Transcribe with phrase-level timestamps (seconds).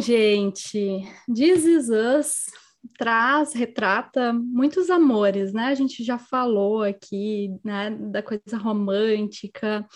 [0.00, 2.44] Gente, This Is Us
[2.96, 5.66] traz, retrata muitos amores, né?
[5.66, 9.86] A gente já falou aqui, né, da coisa romântica,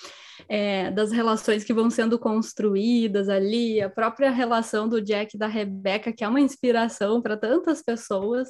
[0.49, 5.47] é, das relações que vão sendo construídas ali, a própria relação do Jack e da
[5.47, 8.49] Rebecca, que é uma inspiração para tantas pessoas,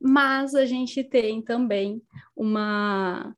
[0.00, 2.02] mas a gente tem também
[2.36, 3.34] uma,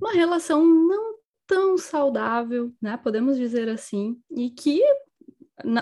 [0.00, 2.96] uma relação não tão saudável, né?
[2.98, 4.82] Podemos dizer assim, e que,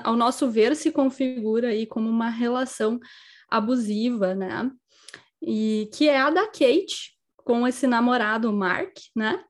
[0.04, 2.98] ao nosso ver, se configura aí como uma relação
[3.48, 4.70] abusiva, né?
[5.42, 9.42] E que é a da Kate com esse namorado Mark, né?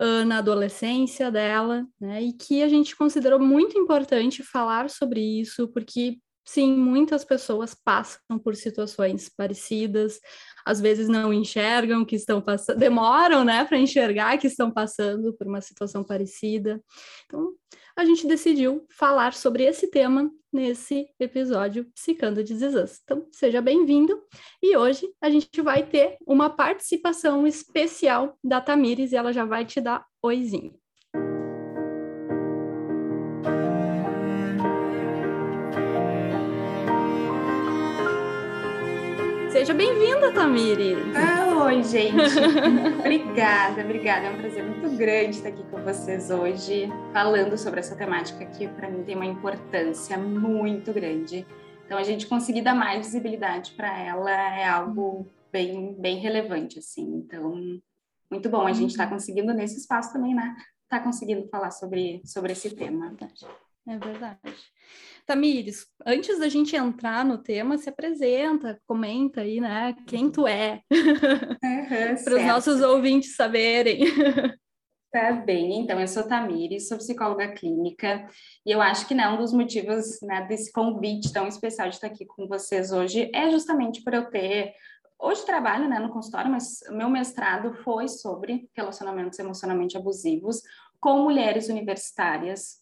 [0.00, 2.22] Uh, na adolescência dela, né?
[2.22, 8.38] E que a gente considerou muito importante falar sobre isso, porque sim, muitas pessoas passam
[8.42, 10.18] por situações parecidas,
[10.66, 15.46] às vezes não enxergam que estão passando, demoram, né, para enxergar que estão passando por
[15.46, 16.80] uma situação parecida.
[17.26, 17.52] Então,
[17.96, 23.00] a gente decidiu falar sobre esse tema nesse episódio Psicando de Zizãs.
[23.02, 24.20] Então, seja bem-vindo.
[24.62, 29.64] E hoje a gente vai ter uma participação especial da Tamires e ela já vai
[29.64, 30.81] te dar oizinho.
[39.62, 40.96] Seja bem-vinda, Tamiri.
[41.14, 42.16] Ah, oi, gente.
[42.98, 44.26] obrigada, obrigada.
[44.26, 48.66] É um prazer muito grande estar aqui com vocês hoje, falando sobre essa temática que
[48.66, 51.46] para mim tem uma importância muito grande.
[51.86, 57.22] Então, a gente conseguir dar mais visibilidade para ela é algo bem, bem relevante, assim.
[57.24, 57.54] Então,
[58.28, 60.56] muito bom a gente estar tá conseguindo nesse espaço também, né?
[60.88, 63.14] Tá conseguindo falar sobre, sobre esse tema.
[63.86, 64.38] É verdade.
[65.26, 69.94] Tamires, antes da gente entrar no tema, se apresenta, comenta aí, né?
[70.06, 70.90] Quem tu é, uhum,
[72.24, 74.04] para os nossos ouvintes saberem.
[75.12, 78.26] Tá bem, então eu sou Tamires, sou psicóloga clínica
[78.64, 82.06] e eu acho que né, um dos motivos né, desse convite tão especial de estar
[82.06, 84.72] aqui com vocês hoje é justamente por eu ter
[85.24, 90.62] Hoje trabalho né, no consultório, mas meu mestrado foi sobre relacionamentos emocionalmente abusivos
[90.98, 92.81] com mulheres universitárias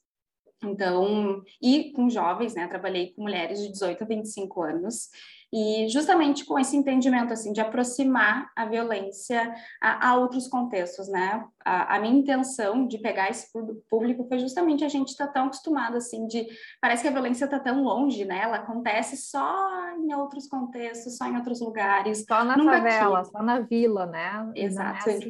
[0.62, 2.66] então, e com jovens, né?
[2.66, 5.08] Trabalhei com mulheres de 18 a 25 anos.
[5.52, 11.44] E justamente com esse entendimento, assim, de aproximar a violência a, a outros contextos, né?
[11.64, 13.48] A, a, minha intenção de pegar esse
[13.88, 16.46] público foi justamente a gente estar tá tão acostumado, assim, de...
[16.80, 18.42] Parece que a violência está tão longe, né?
[18.42, 22.24] Ela acontece só em outros contextos, só em outros lugares.
[22.28, 23.30] Só na favela, aqui.
[23.30, 24.52] só na vila, né?
[24.54, 25.10] Exato.
[25.10, 25.28] É assim.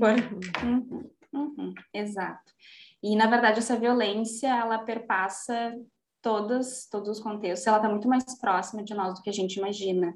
[0.62, 2.52] uhum, uhum, exato.
[3.02, 5.74] E, na verdade, essa violência, ela perpassa
[6.22, 9.56] todos, todos os contextos, ela está muito mais próxima de nós do que a gente
[9.56, 10.14] imagina.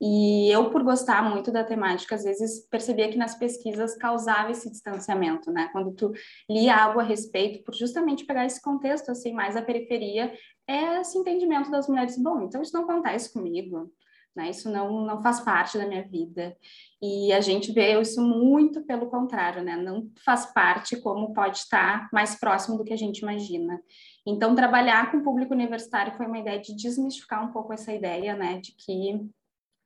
[0.00, 4.70] E eu, por gostar muito da temática, às vezes percebia que nas pesquisas causava esse
[4.70, 5.68] distanciamento, né?
[5.72, 6.12] Quando tu
[6.48, 10.32] lia algo a respeito, por justamente pegar esse contexto, assim, mais a periferia,
[10.66, 13.92] é esse entendimento das mulheres, bom, então isso não acontece comigo,
[14.34, 14.50] né?
[14.50, 16.56] Isso não, não faz parte da minha vida.
[17.02, 19.76] E a gente vê isso muito pelo contrário, né?
[19.76, 23.80] Não faz parte como pode estar mais próximo do que a gente imagina.
[24.26, 28.36] Então, trabalhar com o público universitário foi uma ideia de desmistificar um pouco essa ideia,
[28.36, 28.60] né?
[28.60, 29.18] De que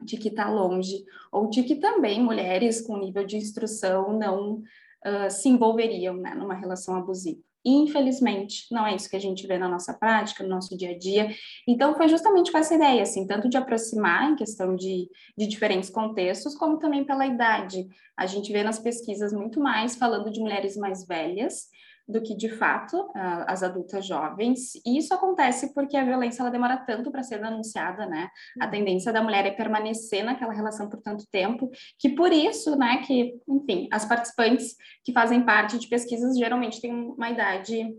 [0.01, 5.31] de que está longe, ou de que também mulheres com nível de instrução não uh,
[5.31, 7.41] se envolveriam né, numa relação abusiva.
[7.65, 10.99] Infelizmente, não é isso que a gente vê na nossa prática, no nosso dia a
[10.99, 11.35] dia.
[11.67, 15.89] Então, foi justamente com essa ideia, assim, tanto de aproximar em questão de, de diferentes
[15.89, 17.89] contextos, como também pela idade.
[18.17, 21.69] A gente vê nas pesquisas muito mais falando de mulheres mais velhas,
[22.07, 24.75] do que de fato as adultas jovens.
[24.85, 28.29] E isso acontece porque a violência ela demora tanto para ser denunciada, né?
[28.61, 32.99] A tendência da mulher é permanecer naquela relação por tanto tempo, que por isso, né,
[33.07, 37.95] que, enfim, as participantes que fazem parte de pesquisas geralmente têm uma idade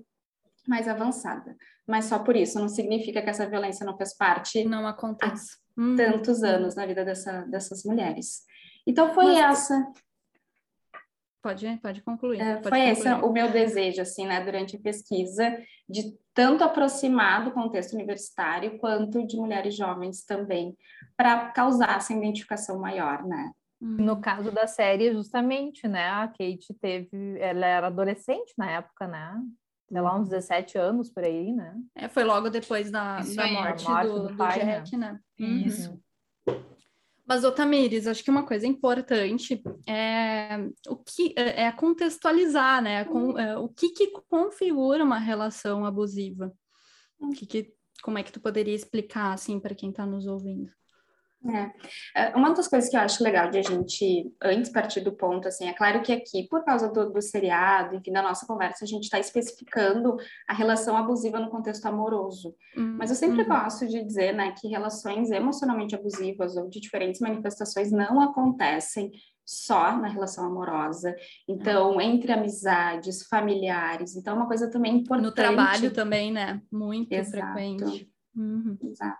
[0.68, 1.56] mais avançada.
[1.88, 4.64] Mas só por isso não significa que essa violência não faz parte.
[4.64, 5.58] Não acontece.
[5.78, 5.96] Há uhum.
[5.96, 8.44] tantos anos na vida dessa, dessas mulheres.
[8.88, 9.38] Então foi Mas...
[9.38, 9.92] essa
[11.45, 12.41] Pode, pode concluir.
[12.41, 12.91] É, pode foi concluir.
[12.91, 15.56] esse o meu desejo, assim, né, durante a pesquisa,
[15.88, 20.75] de tanto aproximar do contexto universitário quanto de mulheres jovens também,
[21.15, 23.51] para causar essa identificação maior, né?
[23.80, 29.39] No caso da série, justamente, né, a Kate teve, ela era adolescente na época, né?
[29.88, 31.75] Sei lá, uns 17 anos por aí, né?
[31.94, 35.12] É, foi logo depois da, da morte, morte, do, do, pai, do Jack, né?
[35.12, 35.19] né?
[35.38, 35.91] Isso.
[35.91, 36.65] Uhum.
[37.27, 40.57] Mas, Otamires, acho que uma coisa importante é
[40.88, 43.04] o que é, é contextualizar, né?
[43.06, 46.54] Com, é, o que, que configura uma relação abusiva?
[47.19, 47.74] O que, que
[48.04, 50.72] como é que tu poderia explicar assim para quem está nos ouvindo?
[51.48, 52.24] É.
[52.24, 52.36] é.
[52.36, 55.68] Uma das coisas que eu acho legal de a gente, antes partir do ponto, assim,
[55.68, 59.04] é claro que aqui, por causa do, do seriado, enfim, da nossa conversa, a gente
[59.04, 60.18] está especificando
[60.48, 62.56] a relação abusiva no contexto amoroso.
[62.76, 62.96] Uhum.
[62.98, 63.48] Mas eu sempre uhum.
[63.48, 69.12] gosto de dizer, né, que relações emocionalmente abusivas ou de diferentes manifestações não acontecem
[69.46, 71.16] só na relação amorosa.
[71.48, 74.16] Então, entre amizades, familiares.
[74.16, 75.26] Então, é uma coisa também importante.
[75.26, 76.60] No trabalho também, né?
[76.72, 77.54] Muito Exato.
[77.54, 78.14] frequente.
[78.36, 78.78] Uhum.
[78.84, 79.20] Exato.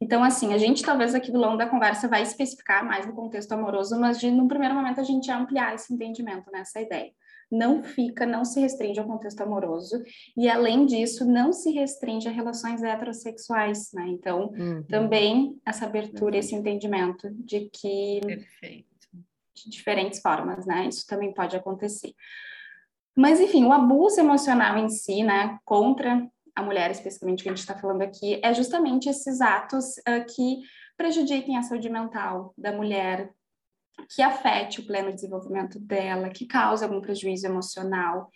[0.00, 3.52] Então, assim, a gente talvez aqui do longo da conversa vai especificar mais no contexto
[3.52, 7.12] amoroso, mas de, no primeiro momento a gente ampliar esse entendimento nessa ideia.
[7.50, 10.02] Não fica, não se restringe ao contexto amoroso,
[10.36, 14.06] e além disso, não se restringe a relações heterossexuais, né?
[14.08, 14.82] Então, uhum.
[14.84, 16.38] também essa abertura, uhum.
[16.38, 18.20] esse entendimento de que.
[18.24, 18.88] Perfeito.
[19.54, 20.88] De diferentes formas, né?
[20.88, 22.12] Isso também pode acontecer.
[23.16, 27.60] Mas, enfim, o abuso emocional em si, né, contra a mulher, especificamente que a gente
[27.60, 30.62] está falando aqui, é justamente esses atos uh, que
[30.96, 33.30] prejudiquem a saúde mental da mulher,
[34.14, 38.30] que afete o pleno desenvolvimento dela, que cause algum prejuízo emocional.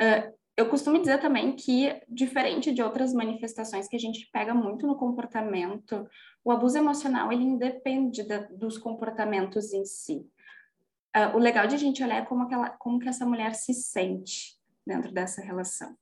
[0.00, 4.86] Uh, eu costumo dizer também que, diferente de outras manifestações que a gente pega muito
[4.86, 6.06] no comportamento,
[6.44, 10.26] o abuso emocional ele independe da, dos comportamentos em si.
[11.16, 12.46] Uh, o legal de a gente olhar é como,
[12.78, 14.56] como que essa mulher se sente
[14.86, 15.96] dentro dessa relação.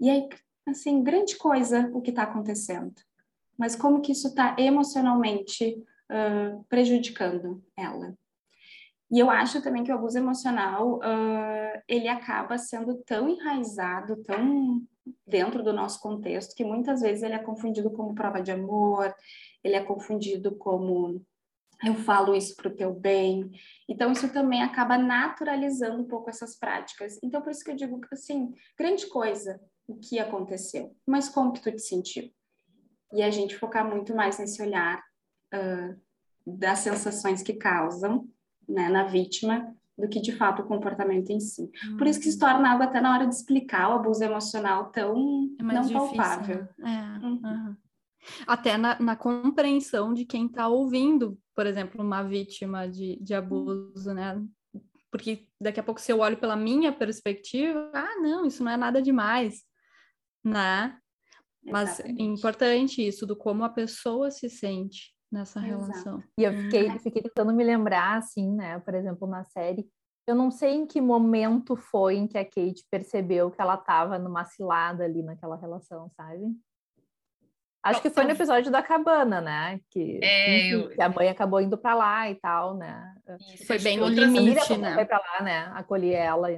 [0.00, 0.28] E aí,
[0.66, 2.94] assim, grande coisa o que está acontecendo.
[3.56, 5.76] Mas como que isso está emocionalmente
[6.10, 8.16] uh, prejudicando ela?
[9.10, 14.82] E eu acho também que o abuso emocional, uh, ele acaba sendo tão enraizado, tão
[15.26, 19.14] dentro do nosso contexto, que muitas vezes ele é confundido como prova de amor,
[19.62, 21.22] ele é confundido como
[21.84, 23.50] eu falo isso para o teu bem.
[23.88, 27.18] Então, isso também acaba naturalizando um pouco essas práticas.
[27.22, 31.60] Então, por isso que eu digo assim, grande coisa o que aconteceu, mas como que
[31.60, 32.30] tu te sentiu?
[33.12, 35.02] E a gente focar muito mais nesse olhar
[35.54, 36.00] uh,
[36.46, 38.28] das sensações que causam
[38.68, 41.70] né, na vítima do que de fato o comportamento em si.
[41.86, 41.96] Uhum.
[41.96, 45.54] Por isso que se torna algo até na hora de explicar o abuso emocional tão
[45.58, 46.68] é não difícil, palpável.
[46.76, 47.18] Né?
[47.22, 47.24] É.
[47.24, 47.40] Uhum.
[47.44, 47.76] Uhum.
[48.46, 54.14] Até na, na, compreensão de quem está ouvindo, por exemplo, uma vítima de, de abuso,
[54.14, 54.42] né?
[55.10, 58.76] Porque daqui a pouco, se eu olho pela minha perspectiva, ah, não, isso não é
[58.76, 59.62] nada demais
[60.44, 60.98] né?
[61.64, 65.84] Mas é importante isso do como a pessoa se sente nessa Exato.
[65.84, 66.22] relação.
[66.38, 66.98] E eu fiquei, uhum.
[66.98, 68.78] fiquei tentando me lembrar, assim, né?
[68.80, 69.88] Por exemplo, na série,
[70.26, 74.18] eu não sei em que momento foi em que a Kate percebeu que ela estava
[74.18, 76.54] numa cilada ali naquela relação, sabe?
[77.82, 79.78] Acho que foi no episódio da cabana, né?
[79.90, 80.88] Que, é, eu...
[80.88, 83.14] que a mãe acabou indo para lá e tal, né?
[83.52, 84.94] Isso, foi bem no limite, né?
[84.94, 85.70] Foi para lá, né?
[85.74, 86.48] Acolher ela.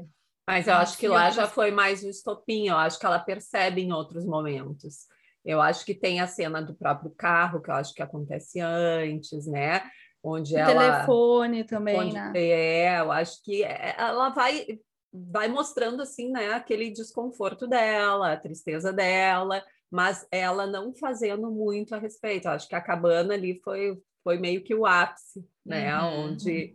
[0.46, 3.82] Mas eu acho que lá já foi mais o estopim, eu acho que ela percebe
[3.82, 5.06] em outros momentos.
[5.44, 9.46] Eu acho que tem a cena do próprio carro, que eu acho que acontece antes,
[9.46, 9.82] né?
[10.22, 10.72] Onde o ela.
[10.72, 12.32] telefone também, onde, né?
[12.34, 14.66] É, eu acho que ela vai,
[15.12, 21.94] vai mostrando, assim, né, aquele desconforto dela, a tristeza dela, mas ela não fazendo muito
[21.94, 22.46] a respeito.
[22.46, 25.96] Eu acho que a cabana ali foi, foi meio que o ápice, né?
[25.96, 26.32] Uhum.
[26.32, 26.74] Onde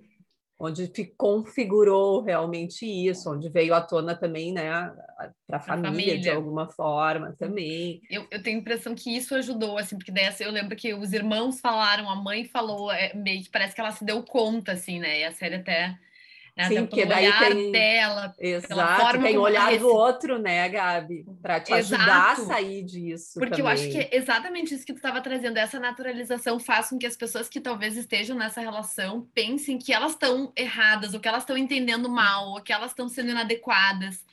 [0.63, 0.87] onde
[1.17, 4.69] configurou realmente isso, onde veio à tona também, né,
[5.47, 7.99] para a família, família, de alguma forma também.
[8.07, 11.13] Eu, eu tenho a impressão que isso ajudou, assim, porque assim, eu lembro que os
[11.13, 14.99] irmãos falaram, a mãe falou, é, meio que parece que ela se deu conta, assim,
[14.99, 15.97] né, e a série até
[16.55, 16.67] né?
[16.67, 17.71] Sim, porque daí tem...
[17.71, 21.25] dela, Exato, tem o olhar do outro, né, Gabi?
[21.41, 22.01] Para te Exato.
[22.01, 23.39] ajudar a sair disso.
[23.39, 23.65] Porque também.
[23.65, 27.07] eu acho que é exatamente isso que tu estava trazendo, essa naturalização faz com que
[27.07, 31.43] as pessoas que talvez estejam nessa relação pensem que elas estão erradas, ou que elas
[31.43, 34.25] estão entendendo mal, ou que elas estão sendo inadequadas.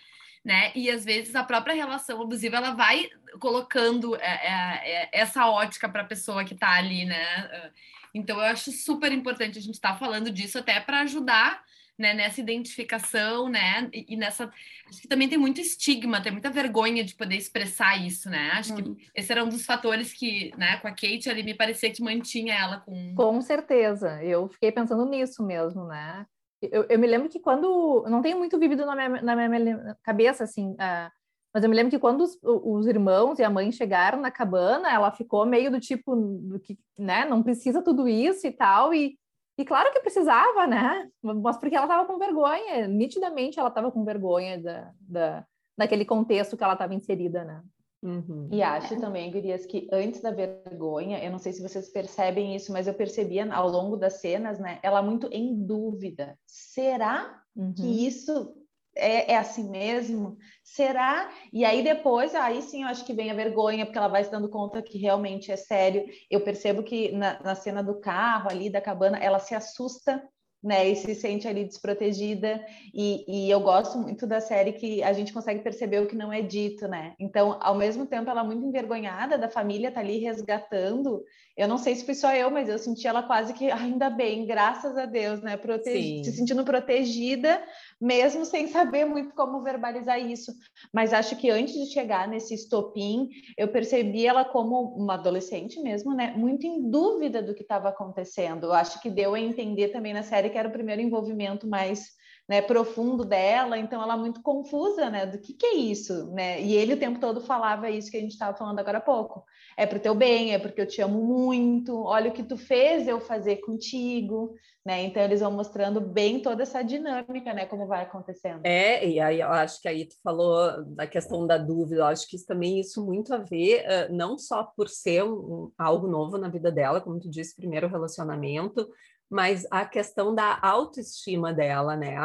[0.44, 0.72] Né?
[0.74, 3.08] E às vezes a própria relação abusiva ela vai
[3.38, 7.70] colocando é, é, é essa ótica para a pessoa que está ali, né?
[8.14, 11.62] Então eu acho super importante a gente estar tá falando disso até para ajudar
[11.98, 14.50] né, nessa identificação, né, e, nessa,
[14.88, 18.72] acho que também tem muito estigma, tem muita vergonha de poder expressar isso, né, acho
[18.74, 18.94] hum.
[18.94, 22.02] que esse era um dos fatores que, né, com a Kate ali me parecia que
[22.02, 23.14] mantinha ela com...
[23.14, 26.24] Com certeza, eu fiquei pensando nisso mesmo, né,
[26.62, 30.44] eu, eu me lembro que quando, não tenho muito vivido na minha, na minha cabeça,
[30.44, 31.10] assim, uh,
[31.54, 34.92] mas eu me lembro que quando os, os, irmãos e a mãe chegaram na cabana,
[34.92, 39.18] ela ficou meio do tipo, do que, né, não precisa tudo isso e tal, e
[39.58, 41.10] e claro que precisava, né?
[41.20, 45.46] Mas porque ela estava com vergonha, nitidamente ela estava com vergonha da, da,
[45.76, 47.60] daquele contexto que ela estava inserida, né?
[48.00, 48.48] Uhum.
[48.52, 52.72] E acho também, Gurias, que antes da vergonha, eu não sei se vocês percebem isso,
[52.72, 54.78] mas eu percebia ao longo das cenas, né?
[54.82, 56.38] Ela muito em dúvida.
[56.46, 57.74] Será uhum.
[57.74, 58.54] que isso
[58.98, 60.36] é, é, assim mesmo?
[60.62, 61.30] Será?
[61.52, 64.30] E aí depois, aí sim, eu acho que vem a vergonha, porque ela vai se
[64.30, 66.04] dando conta que realmente é sério.
[66.30, 70.22] Eu percebo que na, na cena do carro ali, da cabana, ela se assusta
[70.62, 75.12] né, e se sente ali desprotegida, e, e, eu gosto muito da série que a
[75.12, 78.44] gente consegue perceber o que não é dito, né, então, ao mesmo tempo, ela é
[78.44, 81.22] muito envergonhada da família tá ali resgatando,
[81.56, 84.46] eu não sei se foi só eu, mas eu senti ela quase que, ainda bem,
[84.46, 87.62] graças a Deus, né, Prote se sentindo protegida,
[88.00, 90.52] mesmo sem saber muito como verbalizar isso,
[90.92, 96.14] mas acho que antes de chegar nesse estopim, eu percebi ela como uma adolescente mesmo,
[96.14, 100.12] né, muito em dúvida do que estava acontecendo, eu acho que deu a entender também
[100.12, 102.17] na série que era o primeiro envolvimento mais
[102.48, 106.60] né, profundo dela, então ela é muito confusa, né, do que que é isso, né,
[106.62, 109.44] e ele o tempo todo falava isso que a gente estava falando agora há pouco,
[109.76, 112.56] é para o teu bem, é porque eu te amo muito, olha o que tu
[112.56, 117.86] fez eu fazer contigo, né, então eles vão mostrando bem toda essa dinâmica, né, como
[117.86, 118.62] vai acontecendo.
[118.64, 122.26] É, e aí eu acho que aí tu falou da questão da dúvida, eu acho
[122.26, 126.38] que isso também isso muito a ver, uh, não só por ser um, algo novo
[126.38, 128.88] na vida dela, como tu disse, primeiro relacionamento,
[129.30, 132.16] mas a questão da autoestima dela, né?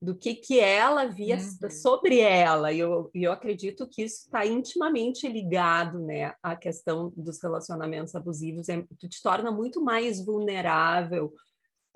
[0.00, 1.70] Do que, que ela via uhum.
[1.70, 2.72] sobre ela.
[2.72, 6.34] E eu, eu acredito que isso está intimamente ligado, né?
[6.42, 8.68] À questão dos relacionamentos abusivos.
[8.68, 11.32] É, tu te torna muito mais vulnerável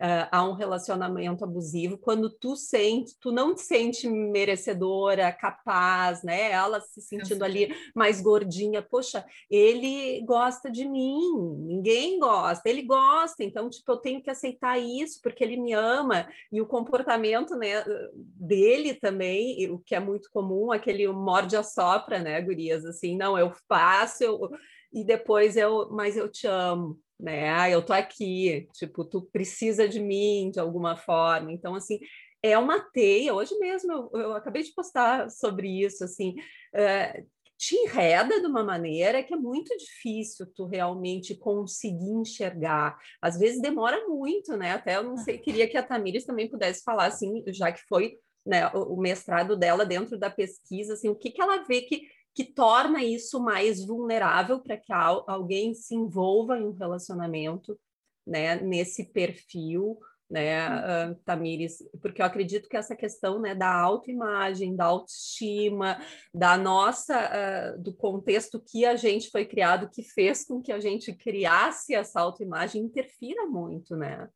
[0.03, 6.51] uh, a um relacionamento abusivo, quando tu sente, tu não te sente merecedora, capaz, né?
[6.51, 11.21] Ela se sentindo ali mais gordinha, poxa, ele gosta de mim,
[11.61, 16.27] ninguém gosta, ele gosta, então, tipo, eu tenho que aceitar isso porque ele me ama,
[16.51, 22.19] e o comportamento, né, dele também, o que é muito comum, aquele morde a sopra,
[22.19, 24.51] né, gurias, assim, não, eu faço, eu
[24.93, 27.49] e depois eu, mas eu te amo, né?
[27.51, 31.53] Ah, eu tô aqui, tipo, tu precisa de mim de alguma forma.
[31.53, 32.01] Então, assim,
[32.43, 33.33] é uma teia.
[33.33, 36.35] Hoje mesmo eu, eu acabei de postar sobre isso, assim,
[36.75, 37.27] uh,
[37.57, 42.99] te enreda de uma maneira que é muito difícil tu realmente conseguir enxergar.
[43.23, 44.73] Às vezes demora muito, né?
[44.73, 48.19] Até eu não sei, queria que a Tamires também pudesse falar, assim, já que foi
[48.45, 52.03] né, o mestrado dela dentro da pesquisa, assim, o que, que ela vê que
[52.35, 57.79] que torna isso mais vulnerável para que alguém se envolva em um relacionamento,
[58.27, 59.99] né, nesse perfil,
[60.31, 66.01] né, uh, Tamires, porque eu acredito que essa questão, né, da autoimagem, da autoestima,
[66.33, 70.81] da nossa, uh, do contexto que a gente foi criado, que fez com que a
[70.81, 74.27] gente criasse essa autoimagem, interfira muito, né,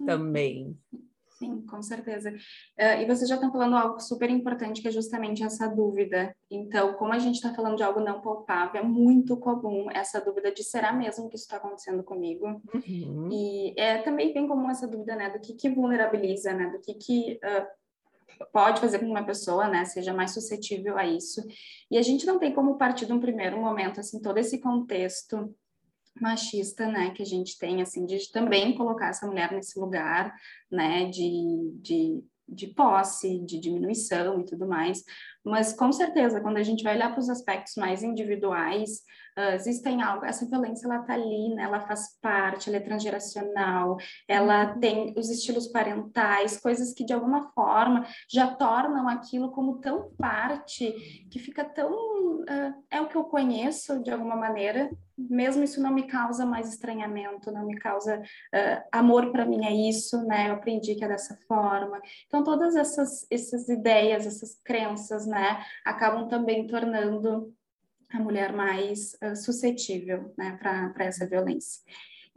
[0.00, 0.06] uhum.
[1.38, 2.30] Sim, com certeza.
[2.30, 6.34] Uh, e vocês já estão falando algo super importante, que é justamente essa dúvida.
[6.50, 10.50] Então, como a gente está falando de algo não palpável, é muito comum essa dúvida
[10.50, 12.46] de será mesmo que isso está acontecendo comigo?
[12.74, 13.28] Uhum.
[13.30, 16.94] E é também bem comum essa dúvida, né, do que que vulnerabiliza, né, do que
[16.94, 21.42] que uh, pode fazer com que uma pessoa, né, seja mais suscetível a isso.
[21.90, 25.54] E a gente não tem como partir de um primeiro momento, assim, todo esse contexto
[26.20, 30.34] machista, né, que a gente tem, assim, de também colocar essa mulher nesse lugar,
[30.70, 35.02] né, de, de, de posse, de diminuição e tudo mais,
[35.46, 39.02] mas com certeza, quando a gente vai olhar para os aspectos mais individuais,
[39.38, 41.64] uh, existem algo, essa violência ela tá ali, né?
[41.64, 44.80] Ela faz parte, ela é transgeracional, ela uhum.
[44.80, 50.92] tem os estilos parentais, coisas que de alguma forma já tornam aquilo como tão parte
[51.30, 55.92] que fica tão uh, é o que eu conheço de alguma maneira, mesmo isso não
[55.92, 60.50] me causa mais estranhamento, não me causa uh, amor para mim é isso, né?
[60.50, 62.00] Eu aprendi que é dessa forma.
[62.26, 65.35] Então todas essas essas ideias, essas crenças, né,
[65.84, 67.54] acabam também tornando
[68.10, 71.82] a mulher mais uh, suscetível né, para essa violência.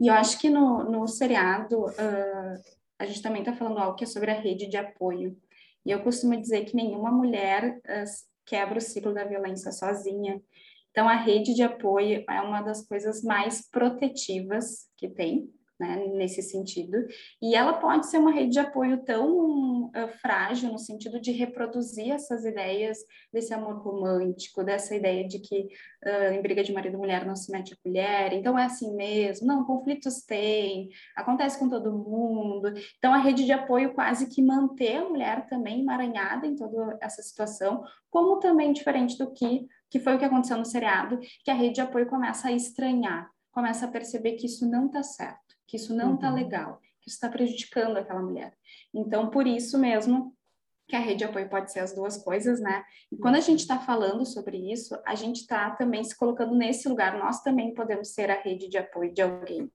[0.00, 4.04] E eu acho que no, no seriado uh, a gente também está falando algo que
[4.04, 5.36] é sobre a rede de apoio.
[5.84, 8.04] E eu costumo dizer que nenhuma mulher uh,
[8.44, 10.40] quebra o ciclo da violência sozinha.
[10.90, 15.48] Então, a rede de apoio é uma das coisas mais protetivas que tem,
[15.80, 17.06] né, nesse sentido.
[17.40, 22.10] E ela pode ser uma rede de apoio tão uh, frágil no sentido de reproduzir
[22.12, 22.98] essas ideias
[23.32, 25.68] desse amor romântico, dessa ideia de que
[26.04, 28.94] uh, em briga de marido e mulher não se mete a colher, então é assim
[28.94, 29.46] mesmo.
[29.46, 32.72] Não, conflitos tem, acontece com todo mundo.
[32.98, 37.22] Então a rede de apoio quase que manter a mulher também emaranhada em toda essa
[37.22, 41.54] situação, como também diferente do que que foi o que aconteceu no seriado, que a
[41.54, 45.76] rede de apoio começa a estranhar, começa a perceber que isso não está certo que
[45.76, 46.34] isso não está uhum.
[46.34, 48.52] legal, que isso está prejudicando aquela mulher.
[48.92, 50.36] Então, por isso mesmo
[50.88, 52.84] que a rede de apoio pode ser as duas coisas, né?
[53.12, 56.88] E quando a gente está falando sobre isso, a gente está também se colocando nesse
[56.88, 59.70] lugar, nós também podemos ser a rede de apoio de alguém.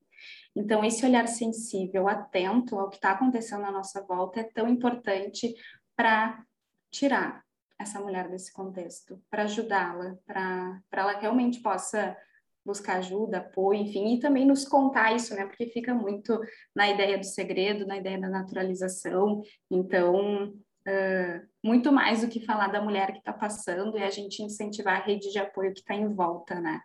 [0.53, 5.55] Então, esse olhar sensível, atento ao que está acontecendo à nossa volta é tão importante
[5.95, 6.43] para
[6.91, 7.45] tirar
[7.79, 12.17] essa mulher desse contexto, para ajudá-la, para ela realmente possa
[12.65, 15.45] buscar ajuda, apoio, enfim, e também nos contar isso, né?
[15.45, 16.39] Porque fica muito
[16.75, 19.43] na ideia do segredo, na ideia da naturalização.
[19.69, 24.41] Então, uh, muito mais do que falar da mulher que está passando, é a gente
[24.41, 26.81] incentivar a rede de apoio que está em volta, né?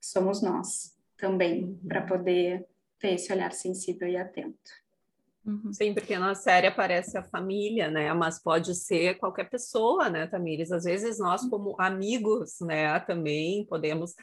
[0.00, 1.78] Somos nós também, uhum.
[1.86, 2.66] para poder
[2.98, 4.84] ter esse olhar sensível e atento.
[5.46, 5.72] Uhum.
[5.72, 8.12] Sim, porque na série aparece a família, né?
[8.14, 10.72] Mas pode ser qualquer pessoa, né, Tamires?
[10.72, 11.50] Às vezes nós, uhum.
[11.50, 14.14] como amigos, né, também podemos.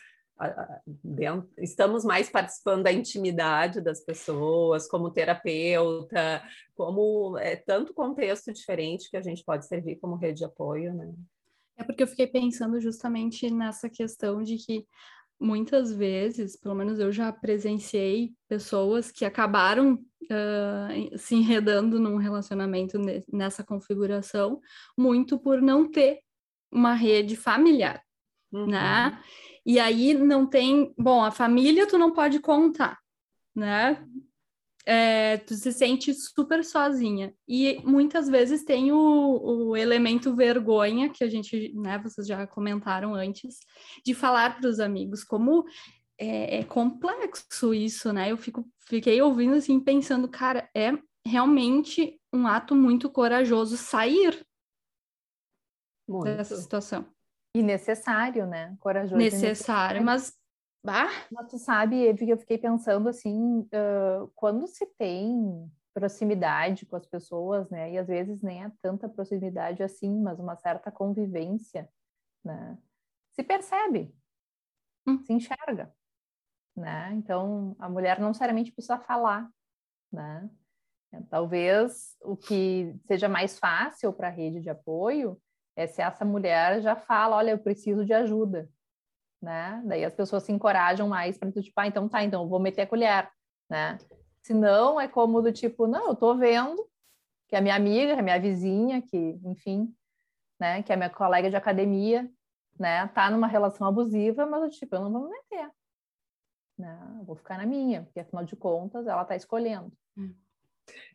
[1.04, 6.44] Dentro, estamos mais participando da intimidade das pessoas, como terapeuta,
[6.76, 11.14] como é tanto contexto diferente que a gente pode servir como rede de apoio, né?
[11.78, 14.86] É porque eu fiquei pensando justamente nessa questão de que
[15.40, 23.00] muitas vezes, pelo menos eu já presenciei pessoas que acabaram uh, se enredando num relacionamento
[23.32, 24.62] nessa configuração,
[24.96, 26.20] muito por não ter
[26.72, 28.02] uma rede familiar,
[28.52, 28.68] uhum.
[28.68, 29.20] né?
[29.66, 32.98] E aí não tem, bom, a família tu não pode contar,
[33.56, 34.06] né?
[34.86, 37.34] é, tu se sente super sozinha.
[37.48, 43.14] E muitas vezes tem o, o elemento vergonha, que a gente, né, vocês já comentaram
[43.14, 43.60] antes,
[44.06, 45.66] de falar para os amigos, como
[46.18, 48.32] é, é, complexo isso, né?
[48.32, 50.92] Eu fico, fiquei ouvindo assim, pensando, cara, é
[51.26, 54.44] realmente um ato muito corajoso sair
[56.08, 56.24] muito.
[56.26, 57.06] dessa situação.
[57.54, 58.76] E necessário, né?
[58.80, 59.18] Corajoso.
[59.18, 60.04] Necessário, necessário.
[60.04, 60.42] mas
[60.84, 61.10] Bah.
[61.32, 66.96] Mas tu sabe, Evi, que eu fiquei pensando assim, uh, quando se tem proximidade com
[66.96, 71.88] as pessoas, né, e às vezes nem é tanta proximidade assim, mas uma certa convivência,
[72.44, 72.78] né,
[73.34, 74.16] se percebe,
[75.06, 75.22] hum.
[75.26, 75.94] se enxerga,
[76.76, 79.52] né, então a mulher não necessariamente precisa falar,
[80.12, 80.50] né,
[81.30, 85.38] talvez o que seja mais fácil para a rede de apoio
[85.76, 88.70] é se essa mulher já fala, olha, eu preciso de ajuda,
[89.42, 89.82] né?
[89.86, 92.88] Daí as pessoas se encorajam mais para tipo, ah, então tá, então vou meter a
[92.88, 93.32] colher,
[93.70, 93.98] né?
[94.42, 96.88] Se não, é como do tipo, não, eu tô vendo
[97.48, 99.94] que a minha amiga, que a minha vizinha, que, enfim,
[100.60, 102.32] né, que é minha colega de academia,
[102.80, 105.70] né, tá numa relação abusiva, mas eu, tipo, eu não vou me meter.
[106.78, 107.16] Né?
[107.20, 109.92] Eu vou ficar na minha, porque afinal de contas ela tá escolhendo.
[110.18, 110.34] Hum.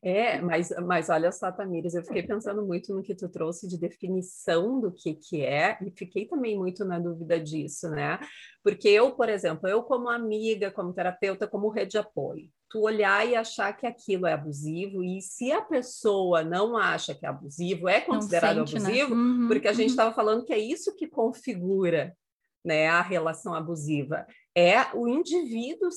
[0.03, 3.79] É, mas, mas olha só, Tamires, eu fiquei pensando muito no que tu trouxe de
[3.79, 8.19] definição do que, que é, e fiquei também muito na dúvida disso, né?
[8.63, 13.27] Porque eu, por exemplo, eu como amiga, como terapeuta, como rede de apoio, tu olhar
[13.27, 17.89] e achar que aquilo é abusivo, e se a pessoa não acha que é abusivo,
[17.89, 18.89] é considerado sente, né?
[18.89, 19.21] abusivo, né?
[19.21, 20.17] uhum, porque a gente estava uhum.
[20.17, 22.17] falando que é isso que configura
[22.65, 25.91] né, a relação abusiva é o indivíduo,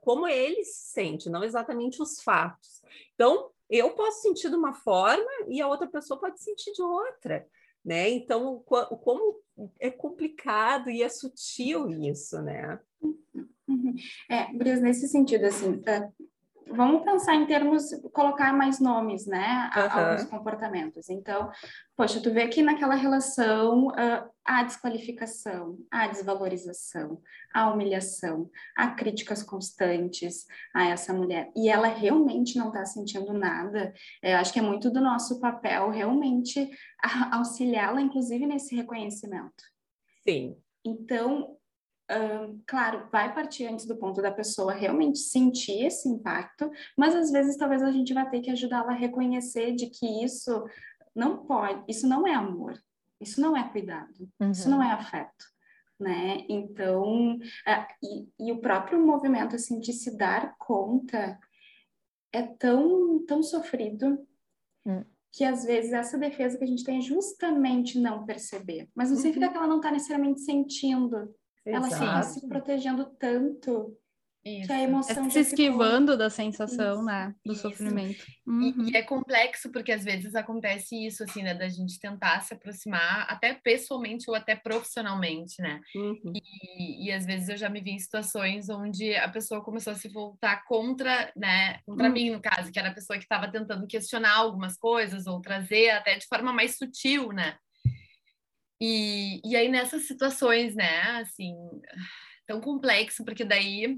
[0.00, 2.82] como ele se sente, não exatamente os fatos.
[3.14, 7.46] Então, eu posso sentir de uma forma e a outra pessoa pode sentir de outra,
[7.84, 8.10] né?
[8.10, 9.40] Então, como
[9.78, 12.80] é complicado e é sutil isso, né?
[13.00, 13.94] Uhum.
[14.28, 15.80] É, Bris, nesse sentido, assim,
[16.68, 20.04] vamos pensar em termos, colocar mais nomes, né, a, uhum.
[20.04, 21.08] alguns comportamentos.
[21.08, 21.50] Então,
[21.96, 27.20] poxa, tu vê que naquela relação uh, há desqualificação, há desvalorização,
[27.54, 33.92] há humilhação, há críticas constantes a essa mulher, e ela realmente não está sentindo nada.
[34.22, 36.70] Eu acho que é muito do nosso papel realmente
[37.32, 39.64] auxiliá-la, inclusive, nesse reconhecimento.
[40.28, 40.56] Sim.
[40.84, 41.56] Então,
[42.66, 47.56] claro, vai partir antes do ponto da pessoa realmente sentir esse impacto, mas às vezes
[47.56, 50.64] talvez a gente vai ter que ajudá-la a reconhecer de que isso
[51.14, 52.80] não pode, isso não é amor,
[53.20, 54.50] isso não é cuidado, uhum.
[54.50, 55.46] isso não é afeto,
[55.98, 56.44] né?
[56.48, 61.38] Então, uh, e, e, o próprio movimento assim de se dar conta
[62.32, 64.24] é tão tão sofrido.
[64.84, 65.04] Uhum
[65.36, 69.18] que às vezes essa defesa que a gente tem é justamente não perceber, mas não
[69.18, 69.52] significa uhum.
[69.52, 71.28] que ela não está necessariamente sentindo,
[71.66, 73.96] ela fica se protegendo tanto
[74.46, 74.68] isso.
[74.68, 76.16] que a emoção é se esquivando ficou...
[76.16, 77.04] da sensação, isso.
[77.04, 77.62] né, do isso.
[77.62, 78.24] sofrimento.
[78.46, 78.84] Uhum.
[78.86, 82.54] E, e, é complexo porque às vezes acontece isso, assim, né, da gente tentar se
[82.54, 85.80] aproximar até pessoalmente ou até profissionalmente, né?
[85.96, 86.32] Uhum.
[86.78, 89.96] E, e, às vezes eu já me vi em situações onde a pessoa começou a
[89.96, 92.12] se voltar contra, né, contra uhum.
[92.12, 95.90] mim no caso, que era a pessoa que estava tentando questionar algumas coisas ou trazer
[95.90, 97.56] até de forma mais sutil, né?
[98.80, 101.54] E, e aí nessas situações, né, assim,
[102.46, 103.96] tão complexo, porque daí.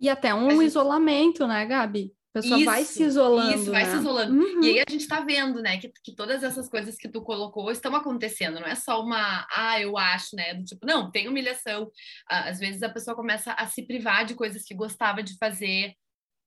[0.00, 0.64] E até um gente...
[0.64, 2.12] isolamento, né, Gabi?
[2.34, 3.54] A pessoa isso, vai se isolando.
[3.54, 3.90] Isso, vai né?
[3.90, 4.34] se isolando.
[4.34, 4.64] Uhum.
[4.64, 7.70] E aí a gente tá vendo, né, que, que todas essas coisas que tu colocou
[7.70, 8.58] estão acontecendo.
[8.58, 10.54] Não é só uma, ah, eu acho, né?
[10.54, 11.90] Do tipo, não, tem humilhação.
[12.26, 15.94] Às vezes a pessoa começa a se privar de coisas que gostava de fazer,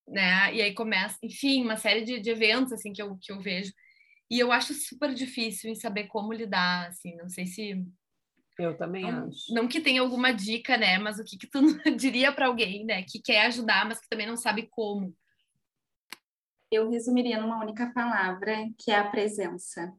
[0.08, 0.56] né?
[0.56, 3.72] E aí começa, enfim, uma série de, de eventos, assim, que eu, que eu vejo.
[4.30, 7.86] E eu acho super difícil em saber como lidar, assim, não sei se
[8.58, 9.54] eu também não, acho.
[9.54, 10.98] Não que tenha alguma dica, né?
[10.98, 11.60] Mas o que, que tu
[11.98, 13.04] diria para alguém, né?
[13.04, 15.14] Que quer ajudar, mas que também não sabe como?
[16.72, 19.94] Eu resumiria numa única palavra, que é a presença.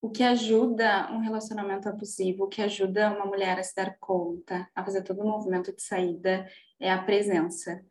[0.00, 4.68] O que ajuda um relacionamento abusivo, o que ajuda uma mulher a se dar conta,
[4.74, 6.46] a fazer todo o movimento de saída,
[6.78, 7.82] é a presença.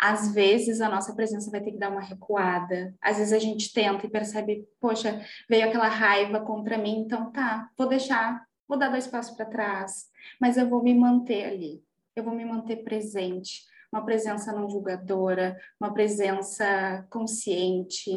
[0.00, 2.94] Às vezes a nossa presença vai ter que dar uma recuada.
[3.00, 7.68] Às vezes a gente tenta e percebe, poxa, veio aquela raiva contra mim, então tá,
[7.76, 10.08] vou deixar, vou dar dois passos para trás,
[10.40, 11.82] mas eu vou me manter ali.
[12.14, 18.10] Eu vou me manter presente, uma presença não julgadora, uma presença consciente,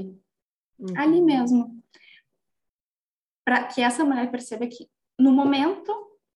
[0.79, 0.93] uhum.
[0.97, 1.81] ali mesmo.
[3.43, 5.91] Para que essa mulher perceba que no momento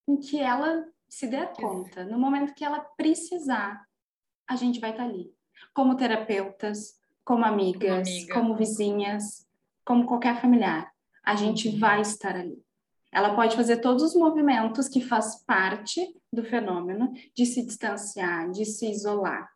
[0.08, 3.86] em que ela se der conta, no momento que ela precisar,
[4.48, 5.35] a gente vai estar tá ali.
[5.74, 8.34] Como terapeutas, como amigas, como, amiga.
[8.34, 9.46] como vizinhas,
[9.84, 10.90] como qualquer familiar.
[11.24, 11.78] A gente uhum.
[11.78, 12.62] vai estar ali.
[13.12, 18.64] Ela pode fazer todos os movimentos que faz parte do fenômeno de se distanciar, de
[18.64, 19.48] se isolar.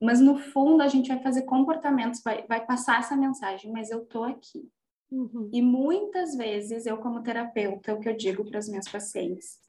[0.00, 4.04] Mas no fundo a gente vai fazer comportamentos, vai, vai passar essa mensagem, mas eu
[4.04, 4.68] tô aqui.
[5.10, 5.48] Uhum.
[5.52, 9.62] E muitas vezes eu como terapeuta, o que eu digo para as minhas pacientes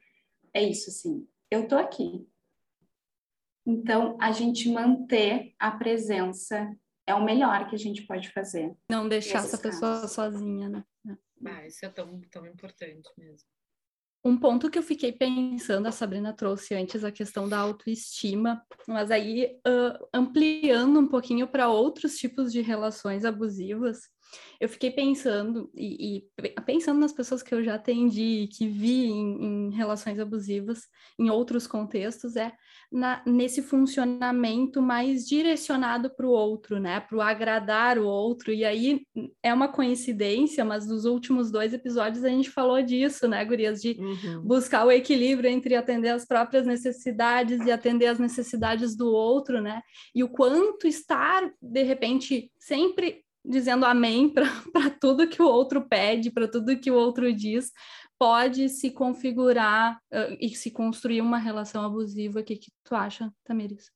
[0.53, 2.27] é isso assim, eu tô aqui.
[3.65, 6.75] Então a gente manter a presença
[7.07, 8.73] é o melhor que a gente pode fazer.
[8.89, 9.79] Não deixar essa casos.
[9.79, 10.83] pessoa sozinha, né?
[11.45, 13.47] Ah, isso é tão, tão importante mesmo.
[14.25, 19.11] Um ponto que eu fiquei pensando, a Sabrina trouxe antes a questão da autoestima, mas
[19.11, 24.09] aí uh, ampliando um pouquinho para outros tipos de relações abusivas,
[24.59, 29.45] eu fiquei pensando, e, e, pensando nas pessoas que eu já atendi, que vi em,
[29.45, 30.87] em relações abusivas,
[31.19, 32.53] em outros contextos, é
[32.93, 36.99] na, nesse funcionamento mais direcionado para o outro, né?
[36.99, 38.53] Para o agradar o outro.
[38.53, 39.01] E aí
[39.41, 43.81] é uma coincidência, mas nos últimos dois episódios a gente falou disso, né, Gurias?
[43.81, 44.41] De uhum.
[44.43, 49.81] buscar o equilíbrio entre atender as próprias necessidades e atender as necessidades do outro, né?
[50.13, 54.33] E o quanto estar, de repente, sempre dizendo amém
[54.71, 57.71] para tudo que o outro pede, para tudo que o outro diz,
[58.17, 62.39] pode se configurar uh, e se construir uma relação abusiva.
[62.39, 63.91] O que, que tu acha, Tamiris?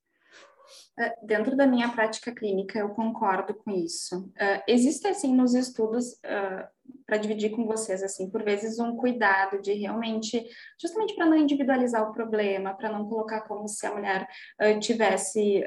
[1.00, 4.26] É, dentro da minha prática clínica, eu concordo com isso.
[4.30, 6.68] Uh, existe, assim, nos estudos, uh,
[7.06, 10.46] para dividir com vocês, assim, por vezes um cuidado de realmente,
[10.82, 14.28] justamente para não individualizar o problema, para não colocar como se a mulher
[14.62, 15.64] uh, tivesse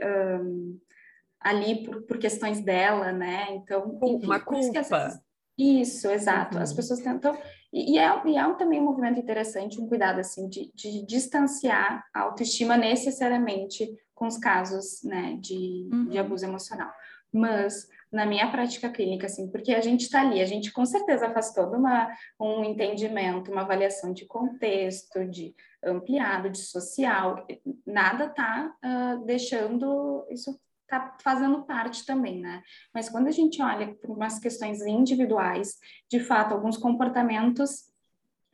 [1.40, 3.46] ali por, por questões dela, né?
[3.52, 4.82] Então, enfim, uma culpa.
[4.82, 5.20] Vezes...
[5.56, 6.56] Isso, exato.
[6.56, 6.62] Uhum.
[6.62, 7.36] As pessoas tentam.
[7.72, 12.04] E, e, é, e é também um movimento interessante, um cuidado, assim, de, de distanciar
[12.12, 16.08] a autoestima necessariamente com os casos, né, de, uhum.
[16.08, 16.90] de abuso emocional.
[17.32, 21.30] Mas, na minha prática clínica, assim, porque a gente está ali, a gente com certeza
[21.30, 27.46] faz todo uma, um entendimento, uma avaliação de contexto, de ampliado, de social,
[27.86, 30.58] nada está uh, deixando isso
[30.90, 32.62] está fazendo parte também, né?
[32.92, 35.78] Mas quando a gente olha para umas questões individuais,
[36.10, 37.88] de fato, alguns comportamentos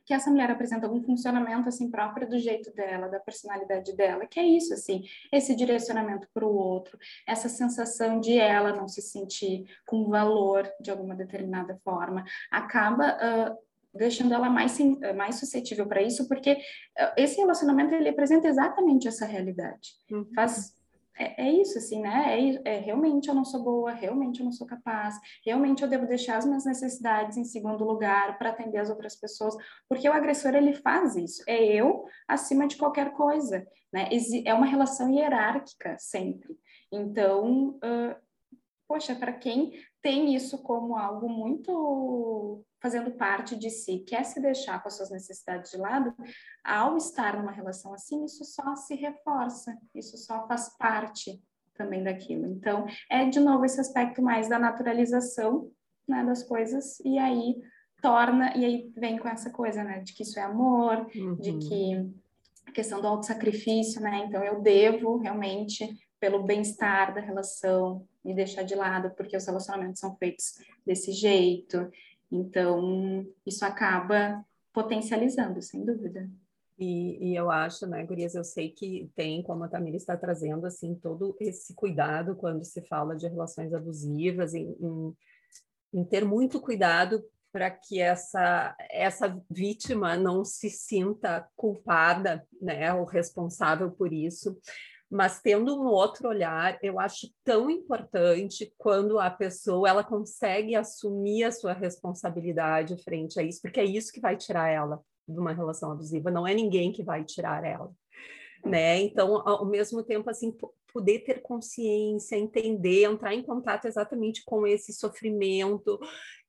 [0.05, 4.39] que essa mulher apresenta algum funcionamento assim próprio do jeito dela, da personalidade dela, que
[4.39, 6.97] é isso assim, esse direcionamento para o outro,
[7.27, 13.57] essa sensação de ela não se sentir com valor de alguma determinada forma, acaba uh,
[13.93, 14.77] deixando ela mais
[15.13, 16.57] mais suscetível para isso, porque
[17.17, 19.91] esse relacionamento ele apresenta exatamente essa realidade.
[20.09, 20.25] Uhum.
[20.33, 20.73] Faz
[21.17, 22.39] é, é, isso, assim, né?
[22.39, 26.05] É, é, realmente eu não sou boa, realmente eu não sou capaz, realmente eu devo
[26.05, 29.55] deixar as minhas necessidades em segundo lugar para atender as outras pessoas,
[29.89, 34.09] porque o agressor ele faz isso, é eu acima de qualquer coisa, né?
[34.45, 36.57] É uma relação hierárquica sempre.
[36.91, 38.15] Então, uh,
[38.87, 44.81] poxa, para quem tem isso como algo muito fazendo parte de si, quer se deixar
[44.81, 46.13] com as suas necessidades de lado,
[46.63, 51.41] ao estar numa relação assim, isso só se reforça, isso só faz parte
[51.73, 52.45] também daquilo.
[52.47, 55.71] Então, é de novo esse aspecto mais da naturalização
[56.07, 57.61] né, das coisas, e aí
[58.01, 61.35] torna, e aí vem com essa coisa, né, de que isso é amor, uhum.
[61.35, 62.09] de que
[62.65, 65.87] a questão do auto-sacrifício, né, então eu devo realmente,
[66.19, 71.89] pelo bem-estar da relação, me deixar de lado, porque os relacionamentos são feitos desse jeito,
[72.31, 76.29] então, isso acaba potencializando, sem dúvida.
[76.77, 80.65] E, e, eu acho, né, Gurias, eu sei que tem, como a Tamira está trazendo,
[80.67, 85.17] assim, todo esse cuidado quando se fala de relações abusivas, em, em,
[85.93, 93.05] em ter muito cuidado para que essa, essa vítima não se sinta culpada, né, ou
[93.05, 94.55] responsável por isso.
[95.09, 101.45] Mas tendo um outro olhar, eu acho tão importante quando a pessoa ela consegue assumir
[101.45, 105.53] a sua responsabilidade frente a isso, porque é isso que vai tirar ela de uma
[105.53, 107.91] relação abusiva, não é ninguém que vai tirar ela.
[108.65, 108.99] Né?
[109.01, 110.55] Então, ao mesmo tempo, assim,
[110.91, 115.99] poder ter consciência, entender, entrar em contato exatamente com esse sofrimento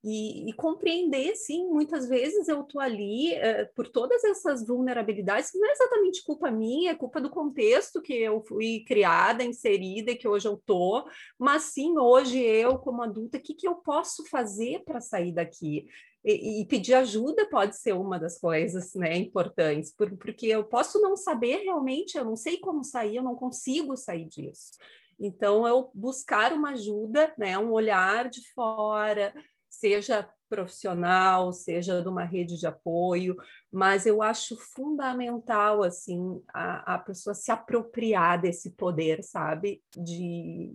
[0.02, 5.58] e, e compreender, sim, muitas vezes eu estou ali uh, por todas essas vulnerabilidades, que
[5.58, 10.16] não é exatamente culpa minha, é culpa do contexto que eu fui criada, inserida e
[10.16, 11.04] que hoje eu estou,
[11.36, 15.86] mas sim, hoje eu, como adulta, o que, que eu posso fazer para sair daqui?
[16.24, 21.00] E, e, pedir ajuda pode ser uma das coisas né, importantes, por, porque eu posso
[21.00, 24.72] não saber realmente, eu não sei como sair, eu não consigo sair disso.
[25.18, 29.34] Então, eu buscar uma ajuda, né, um olhar de fora,
[29.68, 33.36] seja profissional, seja de uma rede de apoio,
[33.70, 39.82] mas eu acho fundamental assim a, a pessoa se apropriar desse poder, sabe?
[39.94, 40.72] De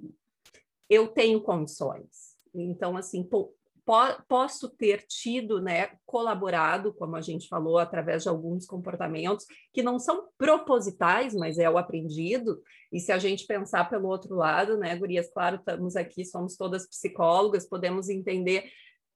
[0.90, 2.38] eu tenho condições.
[2.54, 3.28] Então, assim,
[3.86, 9.84] po posso ter tido, né, colaborado, como a gente falou, através de alguns comportamentos que
[9.84, 12.62] não são propositais, mas é o aprendido.
[12.92, 16.88] E se a gente pensar pelo outro lado, né, Gurias, claro, estamos aqui, somos todas
[16.88, 18.66] psicólogas, podemos entender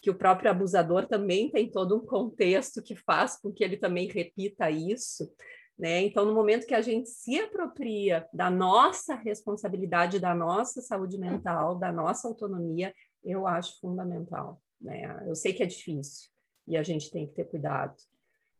[0.01, 4.07] que o próprio abusador também tem todo um contexto que faz com que ele também
[4.07, 5.29] repita isso.
[5.77, 6.01] Né?
[6.01, 11.75] Então, no momento que a gente se apropria da nossa responsabilidade, da nossa saúde mental,
[11.77, 12.93] da nossa autonomia,
[13.31, 14.61] eu acho fundamental.
[14.79, 15.23] Né?
[15.27, 16.29] Eu sei que é difícil
[16.67, 17.95] e a gente tem que ter cuidado.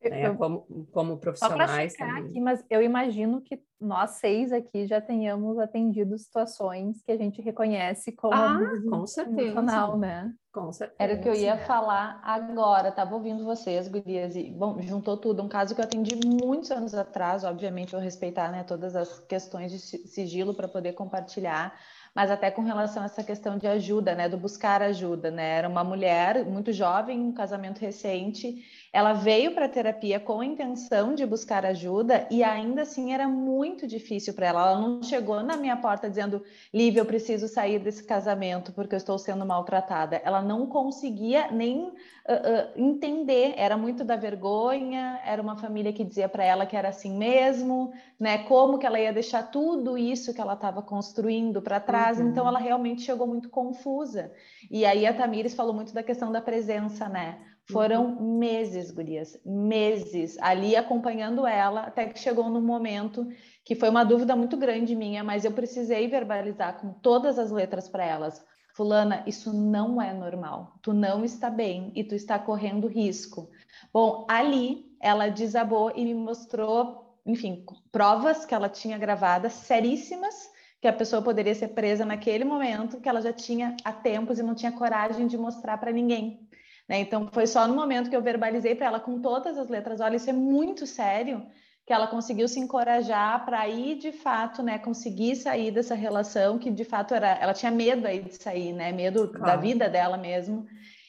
[0.03, 0.33] Né?
[0.35, 2.23] como, como profissionais também.
[2.23, 7.41] Aqui, mas eu imagino que nós seis aqui já tenhamos atendido situações que a gente
[7.41, 9.41] reconhece como ah, com certeza.
[9.41, 10.33] emocional, né?
[10.53, 10.97] Com certeza.
[10.99, 15.43] Era o que eu ia falar agora, estava ouvindo vocês, gurias, e, bom, juntou tudo.
[15.43, 19.71] Um caso que eu atendi muitos anos atrás, obviamente vou respeitar né, todas as questões
[19.71, 21.75] de sigilo para poder compartilhar,
[22.15, 25.57] mas até com relação a essa questão de ajuda, né, do buscar ajuda, né?
[25.57, 30.45] Era uma mulher muito jovem, um casamento recente, ela veio para a terapia com a
[30.45, 34.61] intenção de buscar ajuda e ainda assim era muito difícil para ela.
[34.61, 38.97] Ela não chegou na minha porta dizendo: Lívia, eu preciso sair desse casamento porque eu
[38.97, 40.21] estou sendo maltratada.
[40.23, 43.53] Ela não conseguia nem uh, uh, entender.
[43.57, 45.19] Era muito da vergonha.
[45.25, 48.39] Era uma família que dizia para ela que era assim mesmo, né?
[48.39, 52.19] Como que ela ia deixar tudo isso que ela estava construindo para trás.
[52.19, 52.29] Uhum.
[52.29, 54.31] Então ela realmente chegou muito confusa.
[54.71, 57.37] E aí a Tamires falou muito da questão da presença, né?
[57.69, 58.37] Foram uhum.
[58.37, 63.27] meses, gurias, meses ali acompanhando ela, até que chegou no momento
[63.65, 67.89] que foi uma dúvida muito grande minha, mas eu precisei verbalizar com todas as letras
[67.89, 68.41] para elas.
[68.73, 70.77] Fulana, isso não é normal.
[70.81, 73.49] Tu não está bem e tu está correndo risco.
[73.91, 80.49] Bom, ali ela desabou e me mostrou, enfim, provas que ela tinha gravadas seríssimas
[80.79, 84.43] que a pessoa poderia ser presa naquele momento, que ela já tinha há tempos e
[84.43, 86.46] não tinha coragem de mostrar para ninguém.
[86.87, 86.99] Né?
[86.99, 90.15] Então, foi só no momento que eu verbalizei para ela com todas as letras: olha,
[90.15, 91.45] isso é muito sério,
[91.85, 96.69] que ela conseguiu se encorajar para ir de fato, né, conseguir sair dessa relação que
[96.69, 99.45] de fato era, ela tinha medo aí de sair, né, medo claro.
[99.45, 100.65] da vida dela mesmo.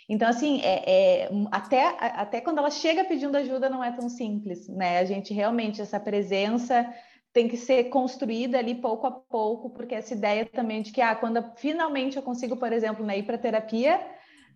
[0.09, 4.67] Então, assim, é, é, até, até quando ela chega pedindo ajuda não é tão simples,
[4.69, 5.01] né?
[5.01, 6.89] A gente realmente, essa presença
[7.31, 11.15] tem que ser construída ali pouco a pouco, porque essa ideia também de que, ah,
[11.15, 14.01] quando finalmente eu consigo, por exemplo, né, ir para terapia,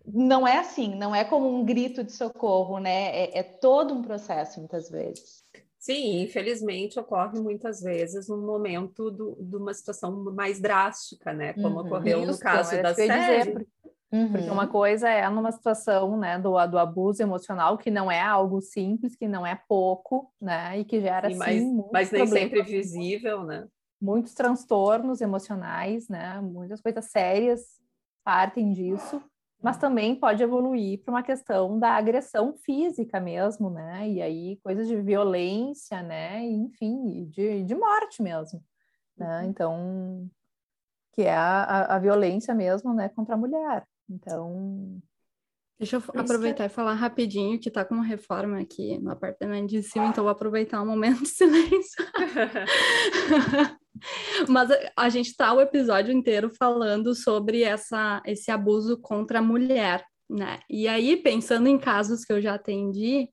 [0.05, 3.09] não é assim, não é como um grito de socorro, né?
[3.15, 5.43] É, é todo um processo, muitas vezes.
[5.79, 11.53] Sim, infelizmente ocorre muitas vezes no momento do, de uma situação mais drástica, né?
[11.53, 13.51] Como uhum, ocorreu isso, no caso da série.
[13.51, 13.67] Dizer,
[14.11, 14.31] uhum.
[14.31, 18.61] Porque uma coisa é numa situação né, do, do abuso emocional, que não é algo
[18.61, 20.79] simples, que não é pouco, né?
[20.79, 23.67] E que gera, sim, mas, mas nem sempre visível, né?
[24.01, 26.39] Muitos transtornos emocionais, né?
[26.41, 27.61] Muitas coisas sérias
[28.23, 29.21] partem disso
[29.63, 34.09] mas também pode evoluir para uma questão da agressão física mesmo, né?
[34.09, 36.43] E aí coisas de violência, né?
[36.43, 38.61] enfim, de, de morte mesmo,
[39.17, 39.41] né?
[39.41, 39.49] Uhum.
[39.49, 40.29] Então,
[41.13, 43.87] que é a, a violência mesmo, né, contra a mulher.
[44.09, 45.01] Então,
[45.79, 49.81] Deixa eu aproveitar e falar rapidinho que tá com uma reforma aqui no apartamento de
[49.81, 52.05] cima, então vou aproveitar um momento de silêncio.
[54.47, 60.03] Mas a, gente tá o episódio inteiro falando sobre essa, esse abuso contra a mulher,
[60.29, 60.59] né?
[60.69, 63.29] E aí, pensando em casos que eu já atendi,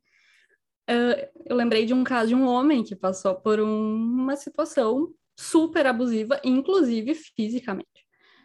[1.46, 5.86] eu lembrei de um caso de um homem que passou por um, uma situação super
[5.86, 8.00] abusiva, inclusive fisicamente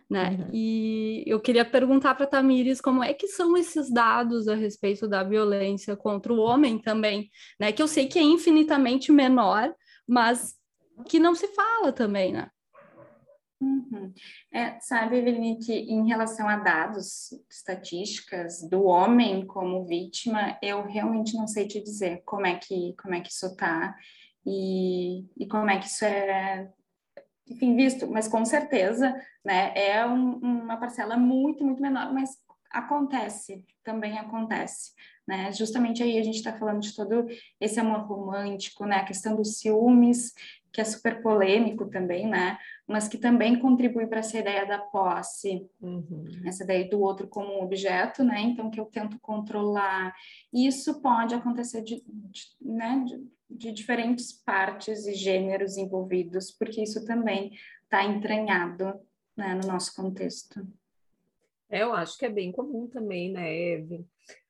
[0.10, 0.38] né?
[0.40, 0.50] Uhum.
[0.54, 5.24] E eu queria perguntar para Tamires como é que são esses dados a respeito da
[5.24, 7.72] violência contra o homem também, né?
[7.72, 9.74] Que eu sei que é infinitamente menor,
[10.08, 10.56] mas
[11.04, 12.50] que não se fala também, né?
[13.60, 14.14] Uhum.
[14.54, 21.36] É, sabe, Eveline, que em relação a dados, estatísticas do homem como vítima, eu realmente
[21.36, 23.96] não sei te dizer como é que, como é que isso está
[24.46, 26.70] e, e como é que isso é,
[27.48, 32.32] enfim, visto, mas com certeza, né, é um, uma parcela muito, muito menor, mas
[32.72, 34.92] acontece, também acontece,
[35.28, 35.52] né?
[35.54, 37.26] Justamente aí a gente está falando de todo
[37.60, 38.98] esse amor romântico, né?
[38.98, 40.34] A questão dos ciúmes,
[40.76, 42.58] que é super polêmico também, né?
[42.86, 46.26] Mas que também contribui para essa ideia da posse, uhum.
[46.46, 48.42] essa ideia do outro como um objeto, né?
[48.42, 50.14] Então que eu tento controlar.
[50.52, 53.06] Isso pode acontecer de, de né?
[53.08, 59.00] De, de diferentes partes e gêneros envolvidos, porque isso também está entranhado
[59.38, 60.68] né, no nosso contexto.
[61.70, 64.06] É, eu acho que é bem comum também, né, Eve?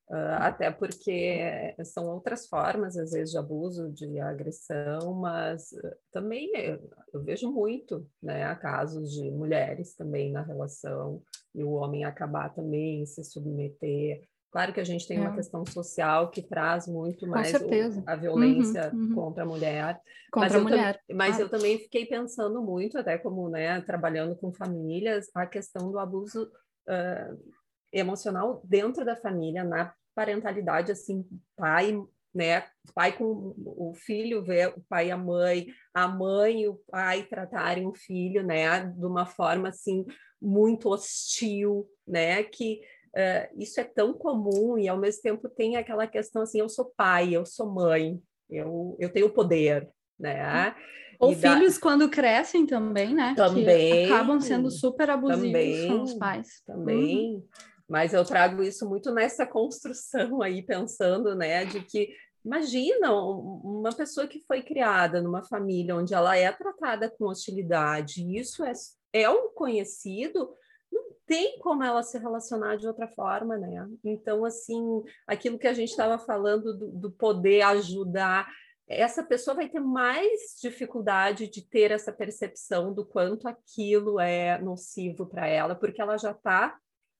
[0.07, 6.51] Uh, até porque são outras formas, às vezes, de abuso, de agressão, mas uh, também
[6.53, 6.79] eu,
[7.11, 11.23] eu, vejo muito, né, casos de mulheres também na relação
[11.55, 14.21] e o homem acabar também se submeter.
[14.51, 15.21] Claro que a gente tem é.
[15.21, 17.57] uma questão social que traz muito mais o,
[18.05, 19.15] a uhum, violência uhum, uhum.
[19.15, 19.99] contra a mulher.
[20.31, 21.01] Contra mas a mulher.
[21.11, 25.97] Mas eu também fiquei pensando muito, até como, né, trabalhando com famílias, a questão do
[25.97, 26.43] abuso
[26.87, 27.64] uh,
[27.95, 31.97] emocional dentro da família, na parentalidade, assim, pai,
[32.33, 36.75] né, pai com o filho ver o pai e a mãe, a mãe e o
[36.89, 40.05] pai tratarem o filho, né, de uma forma, assim,
[40.41, 42.81] muito hostil, né, que
[43.15, 46.93] uh, isso é tão comum e, ao mesmo tempo, tem aquela questão, assim, eu sou
[46.97, 50.75] pai, eu sou mãe, eu, eu tenho poder, né,
[51.17, 51.81] ou e filhos da...
[51.81, 53.33] quando crescem também, né?
[53.37, 54.07] Também.
[54.07, 56.61] Que acabam sendo super abusivos também, com os pais.
[56.65, 57.35] Também.
[57.35, 57.43] Uhum.
[57.87, 62.09] Mas eu trago isso muito nessa construção aí, pensando, né, de que
[62.43, 68.63] imagina uma pessoa que foi criada numa família onde ela é tratada com hostilidade, isso
[68.63, 68.71] é,
[69.13, 70.53] é um conhecido,
[70.91, 73.87] não tem como ela se relacionar de outra forma, né?
[74.03, 78.47] Então, assim, aquilo que a gente estava falando do, do poder ajudar
[78.87, 85.25] essa pessoa vai ter mais dificuldade de ter essa percepção do quanto aquilo é nocivo
[85.25, 86.77] para ela, porque ela já está,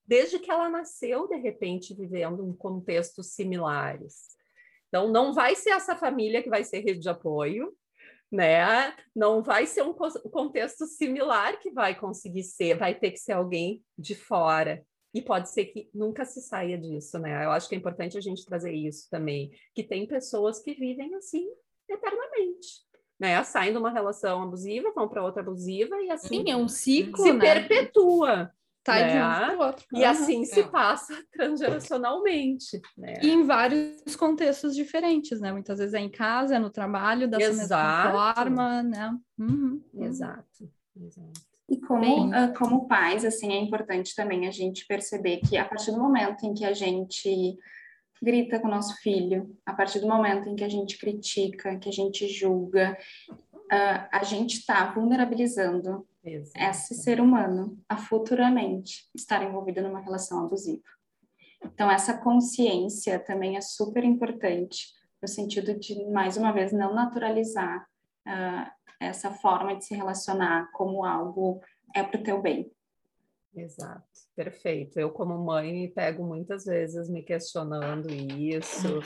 [0.07, 4.35] desde que ela nasceu, de repente, vivendo em contextos similares.
[4.87, 7.73] Então, não vai ser essa família que vai ser rede de apoio,
[8.31, 8.95] né?
[9.15, 13.83] Não vai ser um contexto similar que vai conseguir ser, vai ter que ser alguém
[13.97, 14.85] de fora.
[15.13, 17.45] E pode ser que nunca se saia disso, né?
[17.45, 21.15] Eu acho que é importante a gente trazer isso também, que tem pessoas que vivem
[21.15, 21.47] assim
[21.89, 22.83] eternamente.
[23.17, 23.41] Né?
[23.45, 27.23] Saem de uma relação abusiva, vão para outra abusiva e assim Sim, é um ciclo,
[27.23, 27.39] se né?
[27.39, 28.51] perpetua.
[28.85, 29.07] Tá né?
[29.07, 29.85] de um pro outro.
[29.91, 30.09] E uhum.
[30.09, 30.67] assim se é.
[30.67, 32.79] passa transgeracionalmente.
[32.95, 33.15] Né?
[33.23, 35.51] E em vários contextos diferentes, né?
[35.51, 38.13] Muitas vezes é em casa, é no trabalho, dessa Exato.
[38.13, 39.17] mesma forma, né?
[39.39, 39.81] Uhum.
[39.95, 40.69] Exato.
[40.95, 41.41] Exato.
[41.67, 45.89] E como, uh, como pais, assim, é importante também a gente perceber que a partir
[45.89, 47.57] do momento em que a gente
[48.21, 51.89] grita com o nosso filho, a partir do momento em que a gente critica, que
[51.89, 52.95] a gente julga,
[53.31, 56.05] uh, a gente está vulnerabilizando
[56.55, 60.83] Esse ser humano a futuramente estar envolvido numa relação abusiva.
[61.63, 64.87] Então, essa consciência também é super importante,
[65.21, 67.87] no sentido de, mais uma vez, não naturalizar
[68.27, 71.61] uh, essa forma de se relacionar como algo
[71.93, 72.71] é para o teu bem.
[73.55, 74.03] Exato,
[74.35, 74.99] perfeito.
[74.99, 78.99] Eu, como mãe, me pego muitas vezes me questionando isso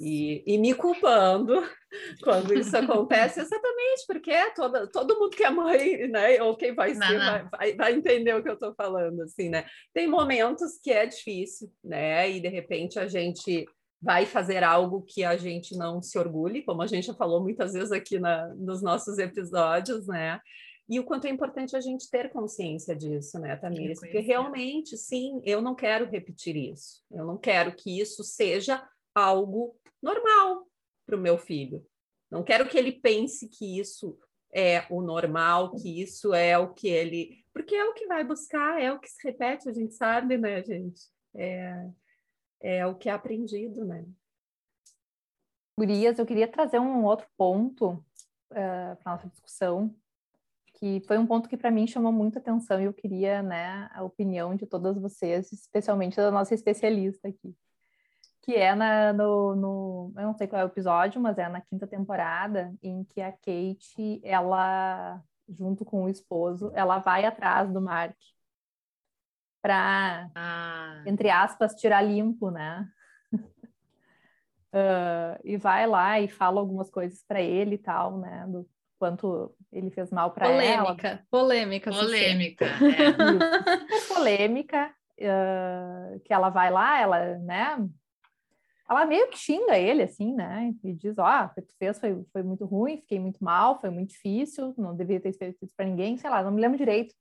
[0.00, 1.62] e, e, me culpando
[2.24, 6.74] quando isso acontece, exatamente porque é toda, todo mundo que é mãe, né, ou quem
[6.74, 9.66] vai ser, vai, vai, vai, entender o que eu estou falando, assim, né?
[9.92, 13.66] Tem momentos que é difícil, né, e de repente a gente
[14.00, 17.74] vai fazer algo que a gente não se orgulhe, como a gente já falou muitas
[17.74, 20.40] vezes aqui na, nos nossos episódios, né?
[20.92, 23.98] E o quanto é importante a gente ter consciência disso, né, Tamires?
[23.98, 27.02] Porque realmente, sim, eu não quero repetir isso.
[27.10, 30.68] Eu não quero que isso seja algo normal
[31.06, 31.82] para o meu filho.
[32.30, 34.18] Não quero que ele pense que isso
[34.52, 37.42] é o normal, que isso é o que ele.
[37.54, 40.62] Porque é o que vai buscar, é o que se repete, a gente sabe, né,
[40.62, 41.00] gente?
[41.34, 41.88] É,
[42.60, 44.04] é o que é aprendido, né?
[45.78, 48.04] Gurias, eu queria trazer um outro ponto uh,
[48.50, 49.96] eh, para nossa discussão,
[50.82, 54.02] que foi um ponto que para mim chamou muita atenção e eu queria, né, a
[54.02, 57.56] opinião de todas vocês, especialmente da nossa especialista aqui,
[58.40, 61.60] que é na, no, no, eu não sei qual é o episódio, mas é na
[61.60, 67.80] quinta temporada em que a Kate, ela, junto com o esposo, ela vai atrás do
[67.80, 68.16] Mark
[69.62, 71.04] para, ah.
[71.06, 72.88] entre aspas, tirar limpo, né?
[73.32, 78.44] uh, e vai lá e fala algumas coisas para ele e tal, né?
[78.48, 78.68] Do
[79.02, 80.94] quanto ele fez mal para ela.
[80.94, 81.90] Polêmica, polêmica.
[81.90, 82.66] Polêmica.
[83.90, 84.14] É.
[84.14, 87.84] Polêmica, uh, que ela vai lá, ela, né?
[88.88, 90.72] Ela meio que xinga ele, assim, né?
[90.84, 93.80] E diz, ó, oh, o que tu fez foi, foi muito ruim, fiquei muito mal,
[93.80, 96.78] foi muito difícil, não devia ter feito isso para ninguém, sei lá, não me lembro
[96.78, 97.12] direito.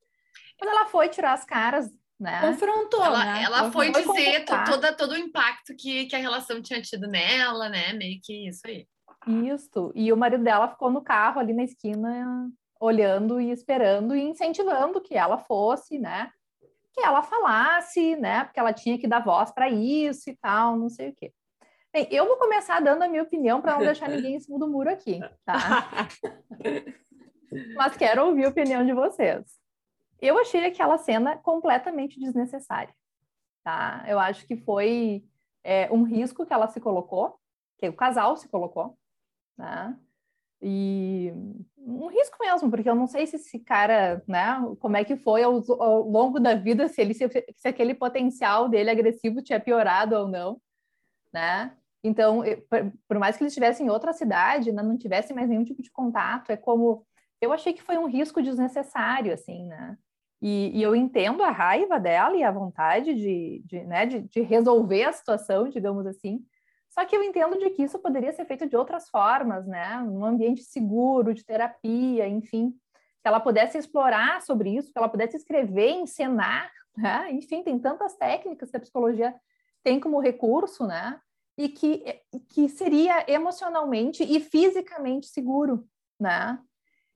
[0.60, 2.40] Quando ela foi tirar as caras né?
[2.42, 3.44] Confrontou, ela, né?
[3.44, 7.68] ela foi, foi dizer toda, todo o impacto que, que a relação tinha tido nela,
[7.68, 7.94] né?
[7.94, 8.86] Meio que isso aí.
[9.28, 9.92] Isso.
[9.94, 12.50] E o marido dela ficou no carro ali na esquina,
[12.80, 16.32] olhando e esperando e incentivando que ela fosse, né?
[16.94, 18.44] Que ela falasse, né?
[18.46, 21.32] Porque ela tinha que dar voz para isso e tal, não sei o quê.
[21.94, 24.68] Bem, eu vou começar dando a minha opinião para não deixar ninguém em cima do
[24.68, 26.08] muro aqui, tá?
[27.76, 29.60] Mas quero ouvir a opinião de vocês.
[30.22, 32.94] Eu achei aquela cena completamente desnecessária,
[33.64, 34.06] tá?
[34.08, 35.24] Eu acho que foi
[35.64, 37.38] é, um risco que ela se colocou,
[37.78, 38.98] que o casal se colocou,
[39.62, 39.96] né?
[40.62, 41.32] E
[41.78, 45.42] um risco mesmo, porque eu não sei se esse cara, né, como é que foi
[45.44, 50.16] ao, ao longo da vida, se ele se, se, aquele potencial dele agressivo tinha piorado
[50.16, 50.62] ou não,
[51.34, 51.76] né?
[52.04, 52.44] Então,
[53.08, 55.92] por mais que eles estivessem em outra cidade, né, não tivessem mais nenhum tipo de
[55.92, 57.06] contato, é como
[57.40, 59.98] eu achei que foi um risco desnecessário, assim, né?
[60.42, 64.42] E, e, eu entendo a raiva dela e a vontade de, de, né, de, de,
[64.42, 66.44] resolver a situação, digamos assim.
[66.92, 69.98] Só que eu entendo de que isso poderia ser feito de outras formas, né?
[70.02, 72.72] Num ambiente seguro, de terapia, enfim.
[73.22, 77.32] Que ela pudesse explorar sobre isso, que ela pudesse escrever, encenar, né?
[77.32, 79.34] Enfim, tem tantas técnicas que a psicologia
[79.82, 81.18] tem como recurso, né?
[81.58, 82.04] E que,
[82.50, 85.88] que seria emocionalmente e fisicamente seguro,
[86.20, 86.60] né?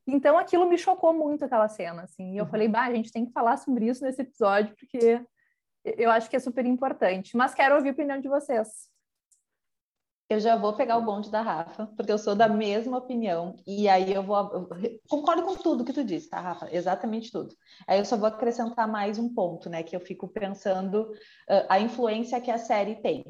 [0.07, 2.33] Então aquilo me chocou muito aquela cena, assim.
[2.33, 2.49] E eu uhum.
[2.49, 5.21] falei, bah, a gente tem que falar sobre isso nesse episódio, porque
[5.83, 7.35] eu acho que é super importante.
[7.35, 8.94] Mas quero ouvir a opinião de vocês.
[10.27, 13.55] Eu já vou pegar o bonde da Rafa, porque eu sou da mesma opinião.
[13.65, 14.37] E aí eu vou.
[14.37, 16.67] Eu concordo com tudo que tu disse, tá, Rafa?
[16.71, 17.55] Exatamente tudo.
[17.87, 19.83] Aí eu só vou acrescentar mais um ponto, né?
[19.83, 23.23] Que eu fico pensando uh, a influência que a série tem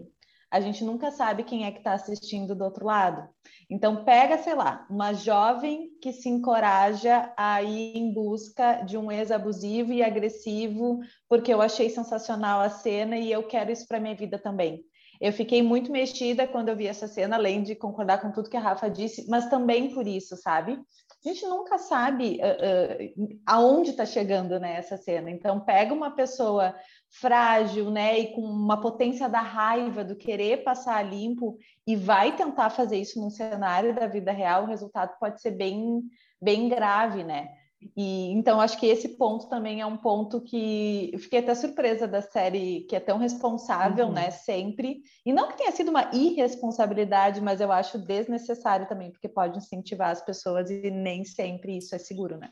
[0.56, 3.28] a gente nunca sabe quem é que está assistindo do outro lado.
[3.70, 9.12] Então, pega, sei lá, uma jovem que se encoraja a ir em busca de um
[9.12, 14.00] ex abusivo e agressivo, porque eu achei sensacional a cena e eu quero isso para
[14.00, 14.86] minha vida também.
[15.20, 18.58] Eu fiquei muito mexida quando eu vi essa cena, além de concordar com tudo que
[18.58, 20.74] a Rafa disse, mas também por isso, sabe?
[20.74, 25.32] A gente nunca sabe uh, uh, aonde está chegando né, essa cena.
[25.32, 26.76] Então, pega uma pessoa
[27.10, 31.58] frágil, né, e com uma potência da raiva, do querer passar limpo,
[31.88, 36.04] e vai tentar fazer isso num cenário da vida real, o resultado pode ser bem,
[36.42, 37.50] bem grave, né?
[37.96, 42.08] E então acho que esse ponto também é um ponto que eu fiquei até surpresa
[42.08, 44.14] da série que é tão responsável, uhum.
[44.14, 45.02] né, sempre.
[45.26, 50.12] E não que tenha sido uma irresponsabilidade, mas eu acho desnecessário também, porque pode incentivar
[50.12, 52.50] as pessoas e nem sempre isso é seguro, né?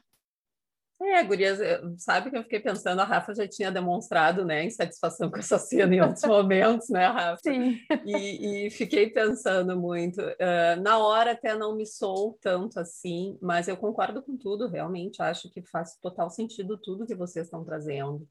[1.02, 1.60] É, gurias,
[1.98, 5.94] sabe que eu fiquei pensando, a Rafa já tinha demonstrado, né, insatisfação com essa cena
[5.94, 7.42] em outros momentos, né, Rafa?
[7.44, 7.78] Sim.
[8.06, 10.22] E, e fiquei pensando muito.
[10.22, 15.22] Uh, na hora até não me sou tanto assim, mas eu concordo com tudo, realmente
[15.22, 18.26] acho que faz total sentido tudo que vocês estão trazendo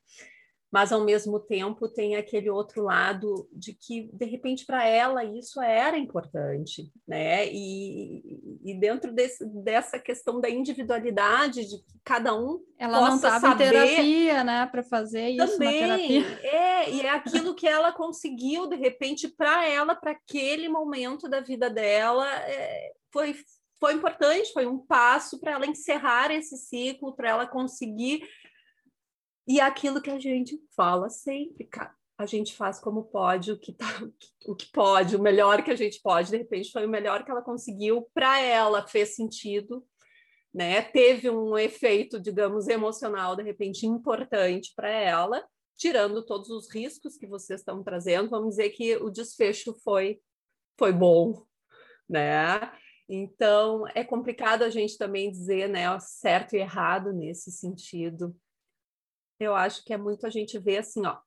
[0.72, 5.60] mas ao mesmo tempo tem aquele outro lado de que de repente para ela isso
[5.60, 7.46] era importante, né?
[7.52, 13.16] E, e dentro desse, dessa questão da individualidade de que cada um ela possa não
[13.16, 13.66] estava saber...
[13.66, 16.40] em terapia, né, para fazer isso Também, na terapia.
[16.42, 21.40] É, e é aquilo que ela conseguiu de repente para ela, para aquele momento da
[21.40, 23.36] vida dela, é, foi
[23.78, 28.22] foi importante, foi um passo para ela encerrar esse ciclo, para ela conseguir
[29.46, 33.72] e aquilo que a gente fala sempre, cara, a gente faz como pode, o que,
[33.72, 33.86] tá,
[34.46, 36.30] o que pode, o melhor que a gente pode.
[36.30, 39.84] De repente, foi o melhor que ela conseguiu para ela, fez sentido,
[40.54, 40.82] né?
[40.82, 45.44] Teve um efeito, digamos, emocional, de repente, importante para ela,
[45.76, 48.30] tirando todos os riscos que vocês estão trazendo.
[48.30, 50.20] Vamos dizer que o desfecho foi,
[50.78, 51.44] foi bom,
[52.08, 52.72] né?
[53.08, 58.34] Então, é complicado a gente também dizer, né, certo e errado nesse sentido
[59.38, 61.18] eu acho que é muito a gente ver assim, ó,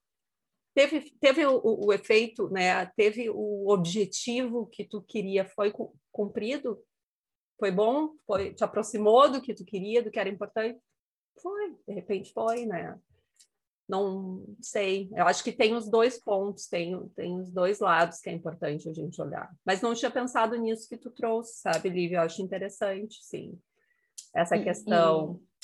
[0.76, 2.86] teve, teve o, o, efeito, né?
[2.97, 5.74] Teve o objetivo que tu queria, foi
[6.12, 6.84] cumprido?
[7.58, 8.10] Foi bom?
[8.28, 10.80] Foi, te aproximou do que tu queria, do que era importante?
[11.41, 12.99] Foi, de repente foi, né?
[13.88, 18.30] Não sei, eu acho que tem os dois pontos, tem, tem os dois lados que
[18.30, 19.49] é importante a gente olhar.
[19.64, 22.18] Mas não tinha pensado nisso que tu trouxe, sabe, Lívia?
[22.18, 23.58] Eu acho interessante, sim,
[24.36, 25.39] essa questão.
[25.39, 25.55] E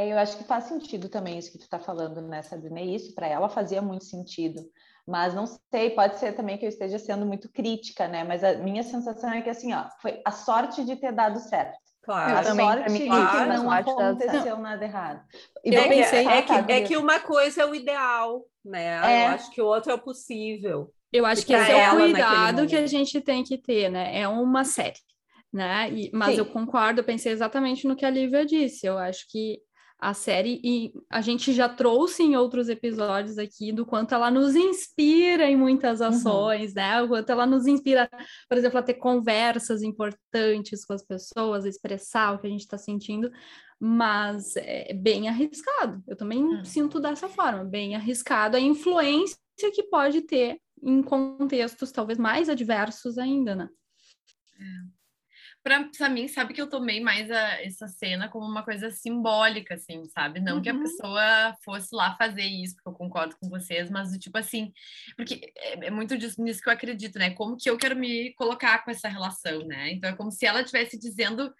[0.00, 2.80] é, eu acho que faz sentido também isso que tu está falando, né, Sabrina?
[2.80, 4.62] Isso para ela fazia muito sentido.
[5.06, 8.24] Mas não sei, pode ser também que eu esteja sendo muito crítica, né?
[8.24, 11.78] Mas a minha sensação é que assim, ó, foi a sorte de ter dado certo.
[12.02, 12.38] Claro.
[12.48, 15.22] A sorte de que claro, não sorte da- aconteceu nada errado.
[15.64, 18.44] E É, eu que- pensei- é, que, Tá, é que uma coisa é o ideal,
[18.64, 19.00] né?
[19.04, 19.24] É.
[19.24, 20.92] Eu acho que o outro é o possível.
[21.12, 24.18] Eu acho E que esse é o cuidado que a gente tem que ter, né?
[24.20, 24.98] É uma série,
[25.52, 25.90] né?
[25.90, 26.38] E- mas Sim.
[26.40, 28.86] eu concordo, eu pensei exatamente no que a Lívia disse.
[28.86, 29.58] Eu acho que
[30.00, 34.54] a série, e a gente já trouxe em outros episódios aqui do quanto ela nos
[34.54, 37.02] inspira em muitas ações, né?
[37.02, 38.08] O quanto ela nos inspira,
[38.48, 42.78] por exemplo, a ter conversas importantes com as pessoas, expressar o que a gente está
[42.78, 43.28] sentindo,
[43.80, 46.00] mas é bem arriscado.
[46.06, 46.64] Eu também Hum.
[46.64, 49.36] sinto dessa forma, bem arriscado a influência
[49.74, 53.68] que pode ter em contextos talvez mais adversos ainda, né?
[54.56, 54.66] Pra,
[55.96, 60.04] pra mim, sabe que eu tomei mais a- essa cena como uma coisa simbólica, assim,
[60.06, 60.40] sabe?
[60.40, 60.82] Não que a Uhum.
[60.82, 64.72] pessoa fosse lá fazer isso, porque eu concordo com vocês, mas do tipo assim,
[65.16, 67.30] porque é, é muito disso, nisso que eu acredito, né?
[67.30, 69.92] Como que eu quero me colocar com essa relação, né?
[69.92, 71.52] Então é como se ela estivesse dizendo,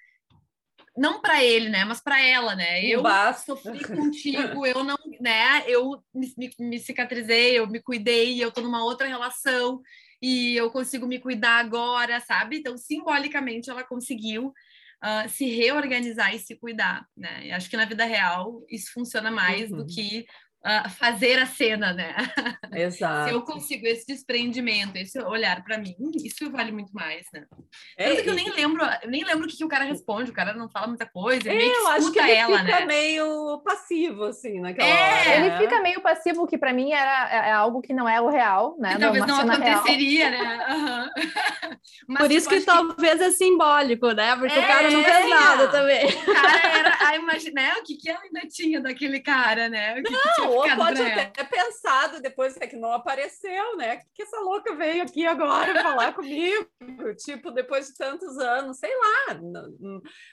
[0.97, 1.85] não para ele, né?
[1.85, 2.85] Mas para ela, né?
[2.85, 3.55] Eu Basta.
[3.55, 5.63] sofri contigo, eu não, né?
[5.67, 9.81] Eu me, me, me cicatrizei, eu me cuidei, eu tô numa outra relação
[10.23, 12.59] e eu consigo me cuidar agora, sabe?
[12.59, 14.53] Então, simbolicamente, ela conseguiu
[15.01, 17.47] ah, se reorganizar e se cuidar, né?
[17.47, 19.77] E acho que na vida real isso funciona mais Uhum.
[19.77, 20.27] do que
[20.65, 22.15] ah, fazer a cena, né?
[22.73, 23.31] Se Exato.
[23.31, 25.95] eu consigo esse desprendimento, esse olhar para mim,
[26.25, 27.45] isso vale muito mais, né?
[27.97, 30.31] É, Tanto que eu nem lembro, eu nem lembro o que, que o cara responde,
[30.31, 32.59] o cara não fala muita coisa, ele meio que eu acho que escuta ele ela,
[32.59, 32.87] fica né?
[32.87, 35.47] meio passivo, assim, naquela É, hora.
[35.47, 38.29] Ele fica meio passivo, que pra mim era, é, é algo que não é o
[38.29, 38.95] real, né?
[38.95, 39.79] Que talvez não cena real.
[39.79, 41.11] aconteceria, né?
[42.07, 44.37] Mas, Por isso tipo, que acho talvez é simbólico, né?
[44.37, 46.07] Porque o cara não É, fez nada também.
[46.07, 47.75] o cara era, a imagem, né?
[47.75, 49.93] O que, que ela ainda tinha daquele cara, né?
[49.93, 51.23] O que, que tinha Ficado pode pra ela?
[51.23, 53.97] até ter pensado depois é que não apareceu, né?
[53.97, 56.67] Que, que essa louca veio aqui agora falar comigo?
[57.17, 59.41] Tipo, depois de tantos anos, sei lá.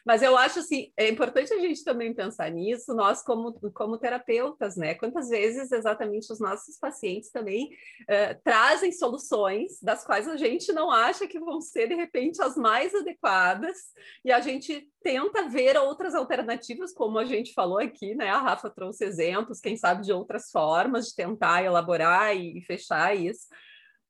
[0.05, 4.75] Mas eu acho assim, é importante a gente também pensar nisso, nós como, como terapeutas,
[4.75, 4.93] né?
[4.95, 7.69] Quantas vezes exatamente os nossos pacientes também
[8.07, 12.55] eh, trazem soluções das quais a gente não acha que vão ser, de repente, as
[12.55, 13.77] mais adequadas,
[14.23, 18.29] e a gente tenta ver outras alternativas, como a gente falou aqui, né?
[18.29, 23.47] A Rafa trouxe exemplos, quem sabe de outras formas de tentar elaborar e, fechar isso.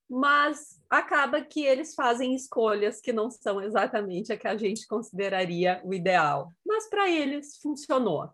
[0.09, 5.81] Mas acaba que eles fazem escolhas que não são exatamente a que a gente consideraria
[5.83, 6.53] o ideal.
[6.65, 8.29] Mas para eles funcionou,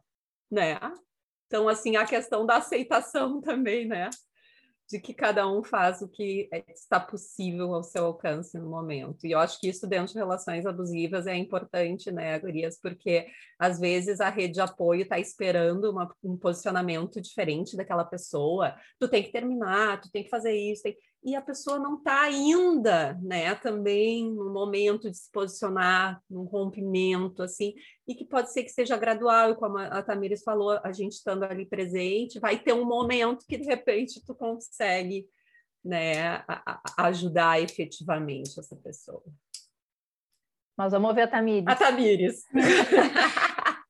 [0.49, 0.77] né?
[1.47, 4.09] Então, assim, a questão da aceitação também, né?
[4.91, 9.25] De que cada um faz o que é- está possível ao seu alcance no momento.
[9.25, 12.77] E eu acho que isso dentro de relações abusivas é importante, né, Gurias?
[12.81, 13.27] Porque
[13.57, 18.75] às vezes a rede de apoio está esperando uma- um posicionamento diferente daquela pessoa.
[18.99, 20.83] Tu tem que terminar, tu tem que fazer isso.
[20.83, 26.45] tem- E a pessoa não está ainda, né, também no momento de se posicionar, num
[26.45, 27.75] rompimento, assim,
[28.07, 31.43] e que pode ser que seja gradual, e como a Tamires falou, a gente estando
[31.43, 35.27] ali presente, vai ter um momento que de repente tu consegue,
[35.85, 36.43] né,
[36.97, 39.23] ajudar efetivamente essa pessoa.
[40.75, 41.67] Mas vamos ver a Tamires.
[41.67, 42.43] A Tamires.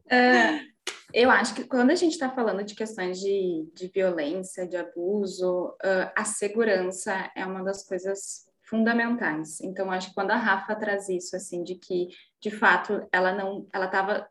[0.10, 0.60] Ah,
[1.14, 5.76] eu acho que quando a gente está falando de questões de, de violência, de abuso,
[5.84, 9.60] ah, a segurança é uma das coisas fundamentais.
[9.62, 12.08] Então, acho que quando a Rafa traz isso, assim, de que,
[12.40, 14.28] de fato, ela não, ela estava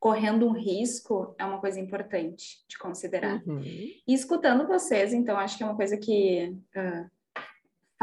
[0.00, 3.40] correndo um risco, é uma coisa importante de considerar.
[3.46, 3.62] Uhum.
[3.62, 7.06] E escutando vocês, então, acho que é uma coisa que ah,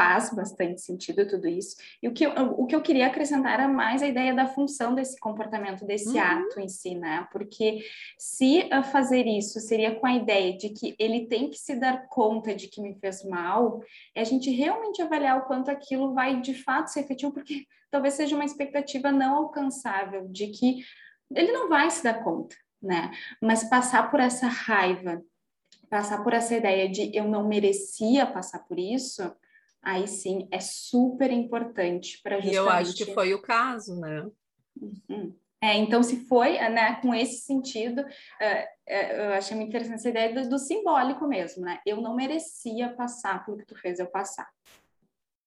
[0.01, 1.75] faz bastante sentido tudo isso.
[2.01, 4.95] E o que, eu, o que eu queria acrescentar era mais a ideia da função
[4.95, 6.19] desse comportamento, desse Uhum.
[6.19, 7.27] ato em si, né?
[7.31, 7.83] Porque
[8.17, 12.55] se fazer isso seria com a ideia de que ele tem que se dar conta
[12.55, 13.83] de que me fez mal,
[14.15, 18.15] é a gente realmente avaliar o quanto aquilo vai de fato ser efetivo, porque talvez
[18.15, 20.83] seja uma expectativa não alcançável de que
[21.35, 23.11] ele não vai se dar conta, né?
[23.39, 25.21] Mas passar por essa raiva,
[25.89, 29.21] passar por essa ideia de eu não merecia passar por isso,
[29.81, 32.55] aí sim é super importante para E justamente...
[32.57, 34.27] eu acho que foi o caso, né?
[34.79, 35.35] Uhum.
[35.63, 38.03] É, então, se foi né, com esse sentido,
[38.39, 41.79] é, é, eu achei muito interessante essa ideia do, do simbólico mesmo, né?
[41.85, 44.49] Eu não merecia passar pelo que tu fez eu passar.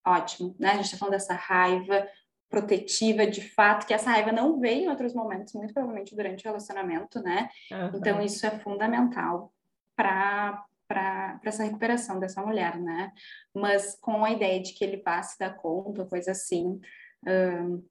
[0.06, 0.70] Ótimo, né?
[0.70, 2.06] A gente está falando dessa raiva
[2.48, 6.48] protetiva, de fato, que essa raiva não veio em outros momentos, muito provavelmente durante o
[6.48, 7.48] relacionamento, né?
[7.92, 8.24] Então, Aham.
[8.24, 9.52] isso é fundamental
[9.96, 13.10] para para essa recuperação dessa mulher, né?
[13.54, 16.80] Mas com a ideia de que ele vá se dar conta, coisa assim,
[17.26, 17.82] hum,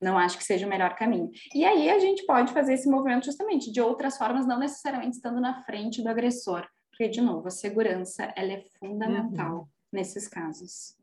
[0.00, 1.30] não acho que seja o melhor caminho.
[1.54, 5.40] E aí a gente pode fazer esse movimento justamente de outras formas, não necessariamente estando
[5.40, 10.96] na frente do agressor, porque, de novo, a segurança ela é fundamental nesses casos.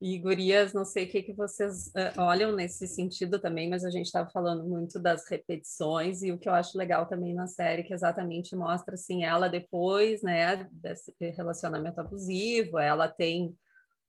[0.00, 3.90] E gurias, não sei o que, que vocês uh, olham nesse sentido também, mas a
[3.90, 7.82] gente estava falando muito das repetições e o que eu acho legal também na série
[7.82, 13.52] que exatamente mostra assim ela depois, né, desse relacionamento abusivo, ela tem,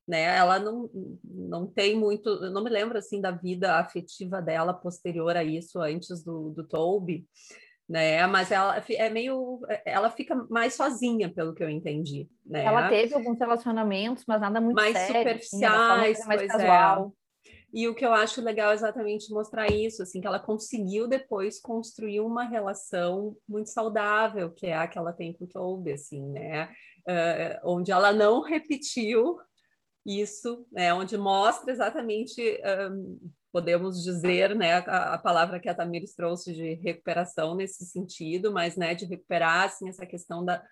[0.08, 0.92] né, ela não,
[1.24, 5.82] não tem muito, eu não me lembro assim da vida afetiva dela posterior a isso,
[5.82, 7.28] antes do, do Toby,
[7.90, 8.26] né?
[8.28, 12.64] Mas ela é meio, ela fica mais sozinha, pelo que eu entendi, né?
[12.64, 17.14] Ela teve alguns relacionamentos, mas nada muito mais sério, superficiais, assim, mais pois casual.
[17.16, 17.20] é.
[17.72, 21.60] E o que eu acho legal é exatamente mostrar isso, assim, que ela conseguiu depois
[21.60, 26.32] construir uma relação muito saudável, que é a que ela tem com o Toby, assim,
[26.32, 26.70] né?
[27.08, 29.38] Uh, onde ela não repetiu
[30.06, 30.94] isso, né?
[30.94, 32.60] Onde mostra exatamente
[32.92, 38.52] um, podemos dizer, né, a, a, palavra que a Tamires trouxe de recuperação nesse sentido,
[38.52, 40.64] mas, né, de recuperar, assim, essa questão da,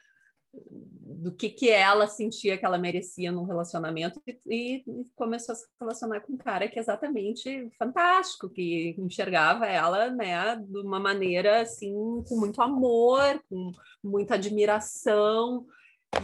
[0.54, 4.84] do que que ela sentia que ela merecia num relacionamento e, e,
[5.16, 10.56] começou a se relacionar com um cara que é exatamente fantástico, que enxergava ela, né,
[10.56, 11.94] de uma maneira, assim,
[12.28, 13.72] com muito amor, com
[14.04, 15.66] muita admiração,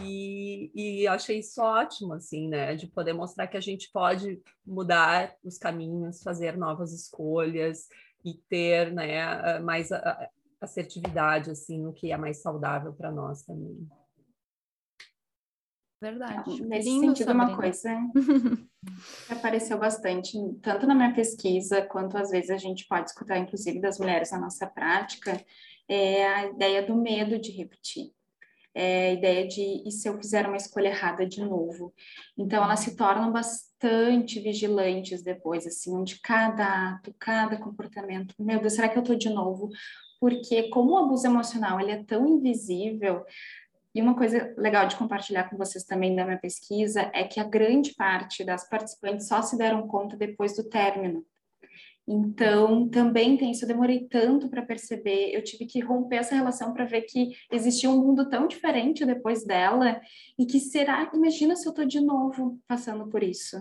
[0.00, 2.74] e, e achei isso ótimo, assim, né?
[2.74, 7.88] De poder mostrar que a gente pode mudar os caminhos, fazer novas escolhas
[8.24, 9.90] e ter, né, mais
[10.60, 13.86] assertividade, assim, no que é mais saudável para nós também.
[16.00, 16.62] Verdade.
[16.64, 17.48] Nesse Lindo, sentido, Sabrina.
[17.48, 17.90] uma coisa
[19.26, 23.80] que apareceu bastante, tanto na minha pesquisa, quanto às vezes a gente pode escutar, inclusive,
[23.80, 25.42] das mulheres na nossa prática,
[25.88, 28.12] é a ideia do medo de repetir
[28.74, 31.94] é, a ideia de e se eu fizer uma escolha errada de novo.
[32.36, 38.74] Então elas se tornam bastante vigilantes depois, assim, onde cada ato, cada comportamento, meu Deus,
[38.74, 39.68] será que eu estou de novo?
[40.20, 43.24] Porque como o abuso emocional ele é tão invisível,
[43.94, 47.44] e uma coisa legal de compartilhar com vocês também da minha pesquisa é que a
[47.44, 51.24] grande parte das participantes só se deram conta depois do término.
[52.06, 53.64] Então, também tem isso.
[53.64, 55.30] Eu demorei tanto para perceber.
[55.32, 59.44] Eu tive que romper essa relação para ver que existia um mundo tão diferente depois
[59.44, 60.00] dela.
[60.38, 61.10] E que será?
[61.14, 63.56] Imagina se eu estou de novo passando por isso.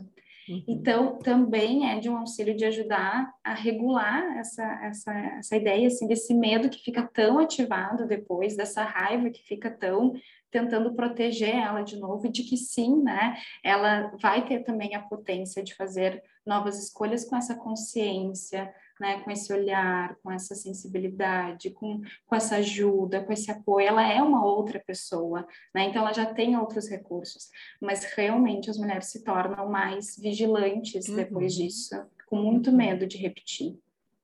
[0.49, 0.63] Uhum.
[0.67, 6.05] Então, também é de um auxílio de ajudar a regular essa, essa, essa ideia, assim,
[6.05, 10.13] desse medo que fica tão ativado depois, dessa raiva que fica tão
[10.53, 15.01] tentando proteger ela de novo e de que sim, né, ela vai ter também a
[15.01, 21.71] potência de fazer novas escolhas com essa consciência, né, com esse olhar, com essa sensibilidade,
[21.71, 26.13] com, com essa ajuda, com esse apoio, ela é uma outra pessoa, né, então ela
[26.13, 27.49] já tem outros recursos,
[27.81, 31.15] mas realmente as mulheres se tornam mais vigilantes uhum.
[31.15, 31.95] depois disso,
[32.27, 32.77] com muito uhum.
[32.77, 33.82] medo de repetir.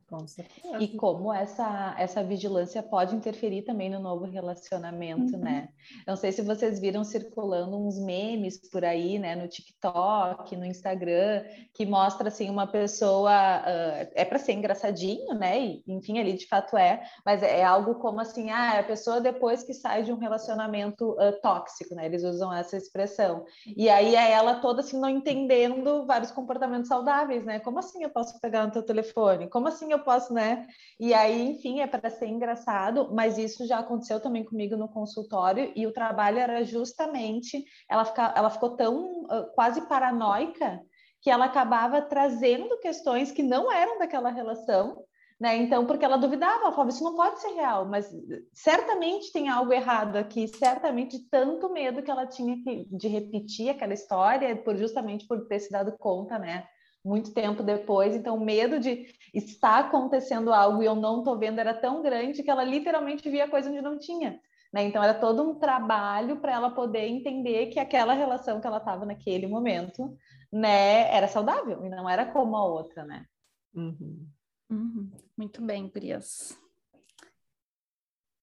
[0.09, 0.77] Com certeza.
[0.79, 5.39] E como essa, essa vigilância pode interferir também no novo relacionamento, uhum.
[5.39, 5.69] né?
[6.07, 9.35] Não sei se vocês viram circulando uns memes por aí, né?
[9.35, 11.43] No TikTok, no Instagram,
[11.73, 13.31] que mostra, assim, uma pessoa...
[13.31, 15.59] Uh, é para ser engraçadinho, né?
[15.59, 17.03] E, enfim, ali de fato é.
[17.23, 21.39] Mas é algo como assim, ah, a pessoa depois que sai de um relacionamento uh,
[21.41, 22.05] tóxico, né?
[22.05, 23.45] Eles usam essa expressão.
[23.77, 27.59] E aí é ela toda, assim, não entendendo vários comportamentos saudáveis, né?
[27.59, 29.47] Como assim eu posso pegar no teu telefone?
[29.49, 30.67] Como assim eu eu posso, né?
[30.99, 35.71] E aí, enfim, é para ser engraçado, mas isso já aconteceu também comigo no consultório
[35.75, 40.81] e o trabalho era justamente ela, fica, ela ficou tão uh, quase paranoica
[41.21, 45.03] que ela acabava trazendo questões que não eram daquela relação,
[45.39, 45.55] né?
[45.57, 48.09] Então, porque ela duvidava, ela falava, isso não pode ser real, mas
[48.53, 52.57] certamente tem algo errado aqui, certamente tanto medo que ela tinha
[52.91, 56.65] de repetir aquela história, por justamente por ter se dado conta, né?
[57.09, 58.15] Muito tempo depois.
[58.15, 62.43] Então, o medo de estar acontecendo algo e eu não estou vendo era tão grande
[62.43, 64.39] que ela literalmente via coisa onde não tinha.
[64.71, 64.83] Né?
[64.83, 69.05] Então, era todo um trabalho para ela poder entender que aquela relação que ela estava
[69.05, 70.15] naquele momento
[70.51, 73.25] né, era saudável e não era como a outra, né?
[73.73, 74.27] Uhum.
[74.69, 75.11] Uhum.
[75.35, 76.57] Muito bem, Prias.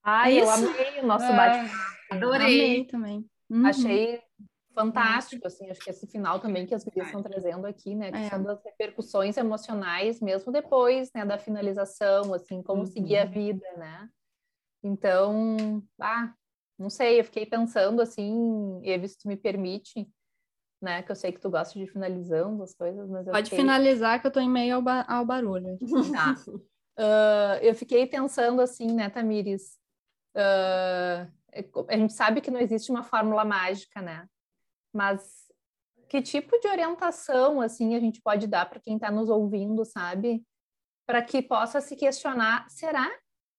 [0.02, 1.96] Ai, eu amei o nosso ah, bate-papo.
[2.10, 2.64] Adorei.
[2.64, 3.30] Amei também.
[3.48, 3.66] Uhum.
[3.66, 4.20] Achei
[4.76, 8.18] fantástico, assim, acho que esse final também que as meninas estão trazendo aqui, né, que
[8.18, 8.28] é.
[8.28, 12.86] são das repercussões emocionais, mesmo depois, né, da finalização, assim, como uhum.
[12.86, 14.08] seguir a vida, né?
[14.84, 16.34] Então, ah,
[16.78, 20.06] não sei, eu fiquei pensando, assim, Eve, se tu me permite,
[20.80, 23.58] né, que eu sei que tu gosta de finalizando as coisas, mas Pode fiquei...
[23.58, 25.78] finalizar que eu tô em meio ao, ba ao barulho.
[26.12, 26.34] Tá.
[26.98, 29.78] Uh, eu fiquei pensando assim, né, Tamires,
[30.36, 31.32] uh,
[31.88, 34.28] a gente sabe que não existe uma fórmula mágica, né?
[34.96, 35.52] Mas
[36.08, 40.42] que tipo de orientação assim a gente pode dar para quem está nos ouvindo, sabe?
[41.06, 43.06] Para que possa se questionar, será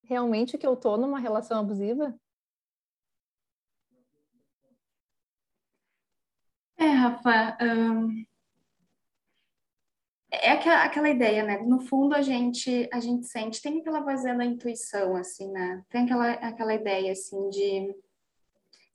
[0.03, 2.17] realmente que eu estou numa relação abusiva?
[6.79, 7.57] É, Rafa,
[10.31, 11.59] é aquela, aquela ideia, né?
[11.59, 15.83] No fundo a gente a gente sente, tem aquela vozinha da intuição, assim, né?
[15.89, 17.95] Tem aquela, aquela ideia, assim, de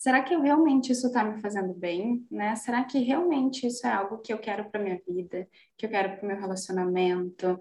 [0.03, 2.57] será que eu, realmente isso está me fazendo bem, né?
[2.57, 5.49] Será que realmente isso é algo que eu quero para minha vida,
[5.79, 7.53] que eu quero para o meu relacionamento?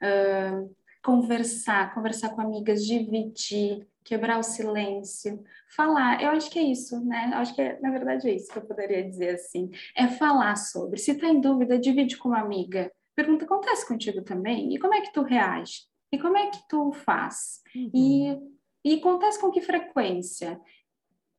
[0.00, 0.72] Uh,
[1.02, 5.42] conversar, conversar com amigas, dividir, quebrar o silêncio,
[5.74, 6.22] falar.
[6.22, 7.30] Eu acho que é isso, né?
[7.32, 10.54] Eu acho que é, na verdade é isso que eu poderia dizer assim, é falar
[10.54, 11.00] sobre.
[11.00, 12.92] Se está em dúvida, divide com uma amiga.
[13.16, 14.72] Pergunta, acontece contigo também?
[14.72, 15.80] E como é que tu reage?
[16.12, 17.60] E como é que tu faz?
[17.74, 17.90] Uhum.
[17.92, 18.38] E,
[18.84, 20.60] e acontece com que frequência?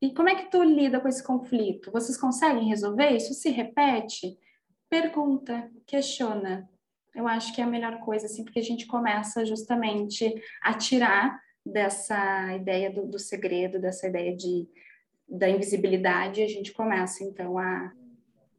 [0.02, 1.92] E como é que tu lida com esse conflito?
[1.92, 3.10] Vocês conseguem resolver?
[3.10, 4.38] Isso se repete?
[4.90, 6.70] Pergunta, questiona.
[7.14, 11.40] Eu acho que é a melhor coisa, assim, porque a gente começa justamente a tirar
[11.66, 14.68] dessa ideia do, do segredo, dessa ideia de,
[15.28, 17.92] da invisibilidade, a gente começa, então, a,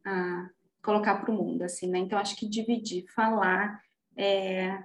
[0.05, 0.49] a
[0.83, 1.99] colocar para o mundo, assim, né?
[1.99, 3.81] Então, acho que dividir, falar
[4.15, 4.77] é,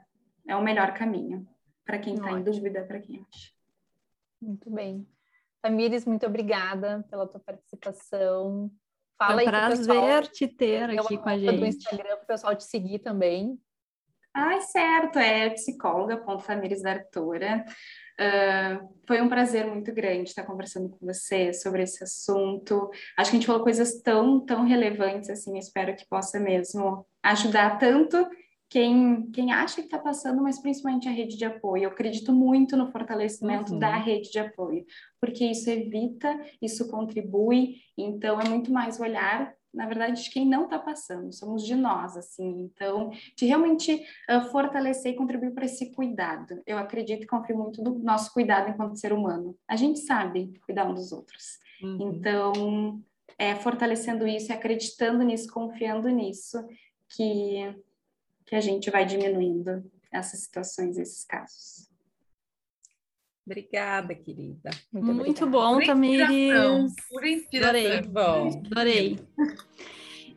[0.49, 1.47] é o melhor caminho
[1.85, 3.53] para quem está em dúvida, para quem acha.
[4.41, 5.07] Muito bem.
[5.67, 8.71] Tamires, muito obrigada pela tua participação.
[9.19, 11.59] Fala é um prazer pessoal, te ter aqui com a gente.
[11.59, 13.59] Do Instagram para o pessoal te seguir também.
[14.33, 17.65] Ai, certo, é psicóloga.tamires D'Artora.
[18.21, 22.89] Uh, foi um prazer muito grande estar conversando com você sobre esse assunto.
[23.17, 27.79] Acho que a gente falou coisas tão, tão relevantes, assim, espero que possa mesmo ajudar
[27.79, 28.17] tanto
[28.69, 31.85] quem, quem acha que está passando, mas principalmente a rede de apoio.
[31.85, 33.79] Eu acredito muito no fortalecimento uhum.
[33.79, 34.85] da rede de apoio,
[35.21, 40.65] porque isso evita, isso contribui, então é muito mais olhar na verdade, de quem não
[40.65, 42.63] está passando, somos de nós, assim.
[42.63, 46.63] Então, de realmente uh, fortalecer e contribuir para esse cuidado.
[46.67, 49.55] Eu acredito e confio muito no nosso cuidado enquanto ser humano.
[49.69, 51.59] A gente sabe cuidar um dos outros.
[51.83, 52.11] Uhum.
[52.11, 53.03] Então,
[53.39, 56.57] é fortalecendo isso, acreditando nisso, confiando nisso,
[57.11, 57.77] que,
[58.47, 61.91] que a gente vai diminuindo essas situações, esses casos.
[63.45, 64.71] Obrigada, querida.
[64.93, 66.95] Muito, Muito bom, Tamires.
[67.09, 67.81] Pura inspiração.
[67.81, 68.03] Adorei.
[68.03, 68.63] Bom.
[68.67, 69.19] Adorei.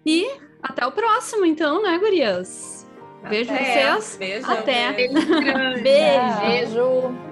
[0.06, 0.28] E
[0.62, 2.88] até o próximo, então, né, gurias?
[3.28, 3.94] Beijo até.
[3.96, 4.18] vocês.
[4.18, 4.52] Beijo.
[4.52, 4.94] Até.
[4.94, 5.14] Beijo.
[5.82, 6.42] Beijo.
[6.42, 7.29] Beijo.